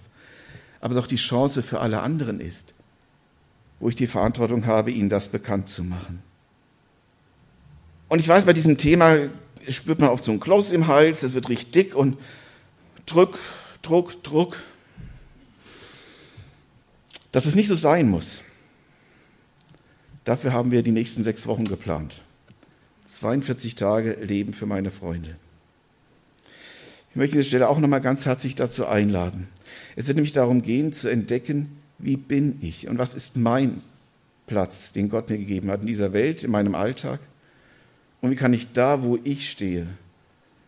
aber 0.86 0.94
doch 0.94 1.08
die 1.08 1.16
Chance 1.16 1.64
für 1.64 1.80
alle 1.80 2.02
anderen 2.02 2.40
ist, 2.40 2.76
wo 3.80 3.90
ich 3.90 3.96
die 3.96 4.06
Verantwortung 4.06 4.68
habe, 4.68 4.92
ihnen 4.92 5.10
das 5.10 5.30
bekannt 5.30 5.68
zu 5.68 5.84
machen. 5.84 6.22
Und 8.08 8.20
ich 8.20 8.28
weiß, 8.28 8.46
bei 8.46 8.54
diesem 8.54 8.78
Thema 8.78 9.18
spürt 9.68 10.00
man 10.00 10.12
oft 10.12 10.24
so 10.24 10.32
ein 10.32 10.40
Kloß 10.40 10.74
im 10.74 10.86
Hals, 10.86 11.24
es 11.24 11.34
wird 11.34 11.50
richtig 11.50 11.72
dick 11.72 11.96
und 11.96 12.20
Druck, 13.08 13.40
Druck, 13.82 14.22
Druck. 14.22 14.58
Dass 17.32 17.48
es 17.48 17.56
nicht 17.56 17.68
so 17.68 17.76
sein 17.76 18.08
muss. 18.08 18.44
Dafür 20.24 20.54
haben 20.54 20.70
wir 20.70 20.84
die 20.84 20.92
nächsten 20.92 21.24
sechs 21.24 21.48
Wochen 21.48 21.66
geplant. 21.66 22.22
42 23.06 23.74
Tage 23.74 24.20
Leben 24.22 24.54
für 24.54 24.68
meine 24.68 24.92
Freunde. 24.92 25.36
Ich 27.16 27.18
möchte 27.18 27.36
an 27.36 27.40
dieser 27.40 27.48
Stelle 27.48 27.70
auch 27.70 27.80
nochmal 27.80 28.02
ganz 28.02 28.26
herzlich 28.26 28.56
dazu 28.56 28.88
einladen. 28.88 29.48
Es 29.96 30.08
wird 30.08 30.18
nämlich 30.18 30.34
darum 30.34 30.62
gehen, 30.62 30.92
zu 30.92 31.08
entdecken, 31.08 31.78
wie 31.98 32.18
bin 32.18 32.58
ich 32.60 32.90
und 32.90 32.98
was 32.98 33.14
ist 33.14 33.38
mein 33.38 33.82
Platz, 34.48 34.92
den 34.92 35.08
Gott 35.08 35.30
mir 35.30 35.38
gegeben 35.38 35.72
hat 35.72 35.80
in 35.80 35.88
dieser 35.88 36.12
Welt, 36.12 36.44
in 36.44 36.52
meinem 36.52 36.76
Alltag. 36.76 37.22
Und 38.20 38.32
wie 38.32 38.36
kann 38.36 38.52
ich 38.52 38.74
da, 38.74 39.02
wo 39.02 39.18
ich 39.24 39.50
stehe, 39.50 39.88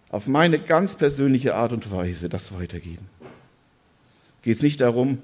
auf 0.07 0.27
meine 0.27 0.57
ganz 0.57 0.95
persönliche 0.95 1.53
Art 1.53 1.73
und 1.73 1.91
Weise 1.91 2.29
das 2.29 2.57
weitergeben. 2.57 3.09
Geht 4.41 4.55
es 4.55 4.63
nicht 4.63 4.79
darum, 4.79 5.17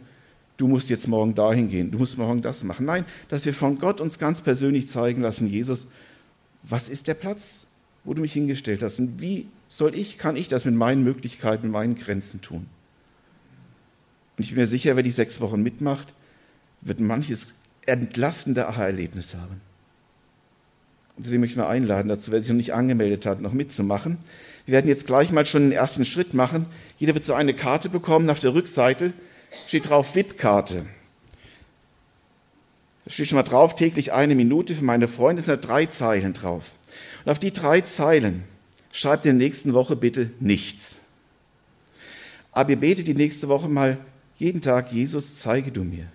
du 0.57 0.67
musst 0.67 0.89
jetzt 0.89 1.07
morgen 1.07 1.36
dahin 1.36 1.69
gehen, 1.69 1.89
du 1.89 1.99
musst 1.99 2.17
morgen 2.17 2.41
das 2.41 2.65
machen. 2.65 2.86
Nein, 2.86 3.05
dass 3.29 3.45
wir 3.45 3.53
von 3.53 3.79
Gott 3.79 4.01
uns 4.01 4.19
ganz 4.19 4.41
persönlich 4.41 4.89
zeigen 4.89 5.21
lassen, 5.21 5.47
Jesus, 5.47 5.88
was 6.63 6.89
ist 6.89 7.07
der 7.07 7.13
Platz, 7.13 7.62
wo 8.03 8.13
du 8.13 8.21
mich 8.21 8.33
hingestellt 8.33 8.83
hast 8.83 8.99
und 8.99 9.21
wie 9.21 9.47
soll 9.69 9.95
ich, 9.95 10.17
kann 10.17 10.35
ich 10.35 10.47
das 10.47 10.65
mit 10.65 10.75
meinen 10.75 11.03
Möglichkeiten, 11.03 11.63
mit 11.63 11.71
meinen 11.71 11.95
Grenzen 11.95 12.41
tun? 12.41 12.67
Und 14.37 14.43
ich 14.43 14.49
bin 14.49 14.59
mir 14.59 14.67
sicher, 14.67 14.95
wer 14.95 15.03
die 15.03 15.11
sechs 15.11 15.39
Wochen 15.41 15.61
mitmacht, 15.61 16.13
wird 16.81 16.99
manches 16.99 17.55
entlastende 17.85 18.67
Aha-Erlebnis 18.67 19.35
haben. 19.35 19.61
Und 21.15 21.25
deswegen 21.25 21.41
möchte 21.41 21.53
ich 21.53 21.57
mal 21.57 21.67
einladen 21.67 22.09
dazu, 22.09 22.31
wer 22.31 22.41
sich 22.41 22.49
noch 22.49 22.55
nicht 22.55 22.73
angemeldet 22.73 23.25
hat, 23.25 23.39
noch 23.41 23.53
mitzumachen. 23.53 24.17
Wir 24.65 24.73
werden 24.73 24.87
jetzt 24.87 25.05
gleich 25.05 25.31
mal 25.31 25.45
schon 25.45 25.63
den 25.63 25.71
ersten 25.71 26.05
Schritt 26.05 26.33
machen. 26.33 26.65
Jeder 26.97 27.13
wird 27.13 27.23
so 27.23 27.33
eine 27.33 27.53
Karte 27.53 27.89
bekommen. 27.89 28.29
Auf 28.29 28.39
der 28.39 28.55
Rückseite 28.55 29.13
steht 29.67 29.89
drauf 29.89 30.15
VIP-Karte. 30.15 30.85
Da 33.05 33.11
steht 33.11 33.27
schon 33.27 33.35
mal 33.35 33.43
drauf, 33.43 33.75
täglich 33.75 34.11
eine 34.13 34.33
Minute 34.33 34.73
für 34.73 34.83
meine 34.83 35.07
Freunde. 35.07 35.41
Es 35.41 35.45
sind 35.45 35.67
drei 35.67 35.85
Zeilen 35.85 36.33
drauf. 36.33 36.71
Und 37.25 37.32
auf 37.32 37.39
die 37.39 37.51
drei 37.51 37.82
Zeilen 37.82 38.43
schreibt 38.91 39.25
in 39.25 39.38
der 39.38 39.47
nächsten 39.47 39.73
Woche 39.73 39.95
bitte 39.95 40.32
nichts. 40.39 40.97
Aber 42.51 42.69
ihr 42.69 42.79
betet 42.79 43.08
die 43.08 43.15
nächste 43.15 43.49
Woche 43.49 43.67
mal 43.67 43.97
jeden 44.38 44.62
Tag, 44.62 44.91
Jesus, 44.91 45.39
zeige 45.39 45.71
du 45.71 45.84
mir, 45.84 46.08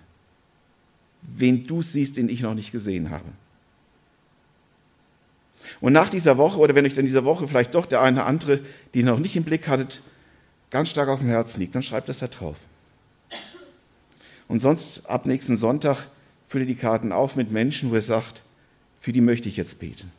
wen 1.21 1.67
du 1.67 1.81
siehst, 1.81 2.17
den 2.17 2.29
ich 2.29 2.41
noch 2.41 2.53
nicht 2.53 2.71
gesehen 2.71 3.09
habe. 3.09 3.25
Und 5.81 5.93
nach 5.93 6.09
dieser 6.09 6.37
Woche, 6.37 6.59
oder 6.59 6.75
wenn 6.75 6.85
euch 6.85 6.95
dann 6.95 7.05
dieser 7.05 7.25
Woche 7.25 7.47
vielleicht 7.47 7.75
doch 7.75 7.85
der 7.85 8.01
eine 8.01 8.17
oder 8.17 8.25
andere, 8.25 8.61
die 8.93 8.99
ihr 8.99 9.05
noch 9.05 9.19
nicht 9.19 9.35
im 9.35 9.43
Blick 9.43 9.67
hattet, 9.67 10.01
ganz 10.69 10.89
stark 10.89 11.09
auf 11.09 11.19
dem 11.19 11.29
Herzen 11.29 11.59
liegt, 11.59 11.75
dann 11.75 11.83
schreibt 11.83 12.09
das 12.09 12.19
da 12.19 12.27
drauf. 12.27 12.57
Und 14.47 14.59
sonst 14.59 15.05
ab 15.05 15.25
nächsten 15.25 15.57
Sonntag 15.57 16.07
füllt 16.47 16.67
ihr 16.67 16.75
die 16.75 16.79
Karten 16.79 17.11
auf 17.11 17.35
mit 17.35 17.51
Menschen, 17.51 17.91
wo 17.91 17.95
ihr 17.95 18.01
sagt, 18.01 18.41
für 18.99 19.13
die 19.13 19.21
möchte 19.21 19.47
ich 19.47 19.57
jetzt 19.57 19.79
beten. 19.79 20.11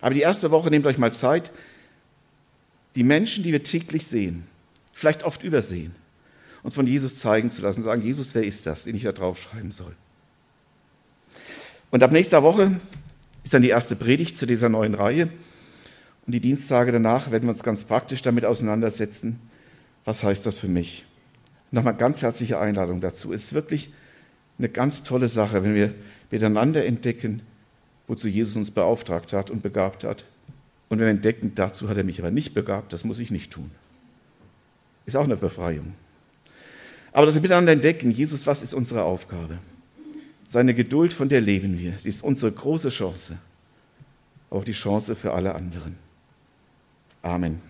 Aber 0.00 0.14
die 0.14 0.20
erste 0.20 0.50
Woche 0.50 0.70
nehmt 0.70 0.86
euch 0.86 0.98
mal 0.98 1.12
Zeit, 1.12 1.52
die 2.94 3.04
Menschen, 3.04 3.44
die 3.44 3.52
wir 3.52 3.62
täglich 3.62 4.06
sehen, 4.06 4.46
vielleicht 4.92 5.22
oft 5.22 5.42
übersehen, 5.42 5.94
uns 6.62 6.74
von 6.74 6.86
Jesus 6.86 7.20
zeigen 7.20 7.50
zu 7.50 7.62
lassen, 7.62 7.84
sagen, 7.84 8.02
Jesus, 8.02 8.34
wer 8.34 8.44
ist 8.44 8.66
das, 8.66 8.84
den 8.84 8.96
ich 8.96 9.02
da 9.02 9.12
draufschreiben 9.12 9.70
soll? 9.70 9.94
Und 11.90 12.02
ab 12.02 12.12
nächster 12.12 12.42
Woche 12.42 12.80
ist 13.44 13.54
dann 13.54 13.62
die 13.62 13.68
erste 13.68 13.96
Predigt 13.96 14.36
zu 14.36 14.46
dieser 14.46 14.68
neuen 14.68 14.94
Reihe. 14.94 15.28
Und 16.26 16.32
die 16.32 16.40
Diensttage 16.40 16.90
danach 16.90 17.30
werden 17.30 17.44
wir 17.44 17.50
uns 17.50 17.62
ganz 17.62 17.84
praktisch 17.84 18.22
damit 18.22 18.44
auseinandersetzen, 18.44 19.38
was 20.04 20.24
heißt 20.24 20.46
das 20.46 20.58
für 20.58 20.68
mich? 20.68 21.04
Nochmal 21.70 21.94
ganz 21.94 22.22
herzliche 22.22 22.58
Einladung 22.58 23.00
dazu. 23.00 23.32
Es 23.32 23.44
ist 23.44 23.52
wirklich 23.52 23.92
eine 24.58 24.68
ganz 24.68 25.02
tolle 25.02 25.28
Sache, 25.28 25.62
wenn 25.62 25.74
wir 25.74 25.94
miteinander 26.30 26.84
entdecken, 26.84 27.42
wozu 28.06 28.28
Jesus 28.28 28.56
uns 28.56 28.70
beauftragt 28.70 29.32
hat 29.32 29.50
und 29.50 29.62
begabt 29.62 30.04
hat. 30.04 30.24
Und 30.88 30.98
wenn 30.98 31.06
wir 31.06 31.10
entdecken, 31.10 31.52
dazu 31.54 31.88
hat 31.88 31.96
er 31.96 32.04
mich 32.04 32.20
aber 32.20 32.30
nicht 32.30 32.54
begabt, 32.54 32.92
das 32.92 33.04
muss 33.04 33.18
ich 33.18 33.30
nicht 33.30 33.50
tun. 33.50 33.70
Ist 35.04 35.16
auch 35.16 35.24
eine 35.24 35.36
Befreiung. 35.36 35.94
Aber 37.12 37.26
dass 37.26 37.34
wir 37.34 37.42
miteinander 37.42 37.72
entdecken, 37.72 38.10
Jesus, 38.10 38.46
was 38.46 38.62
ist 38.62 38.74
unsere 38.74 39.02
Aufgabe? 39.02 39.58
Seine 40.46 40.74
Geduld, 40.74 41.12
von 41.12 41.28
der 41.28 41.40
leben 41.40 41.78
wir. 41.78 41.98
Sie 41.98 42.08
ist 42.08 42.22
unsere 42.22 42.52
große 42.52 42.90
Chance, 42.90 43.38
auch 44.50 44.64
die 44.64 44.72
Chance 44.72 45.16
für 45.16 45.32
alle 45.32 45.54
anderen. 45.54 45.96
Amen. 47.22 47.60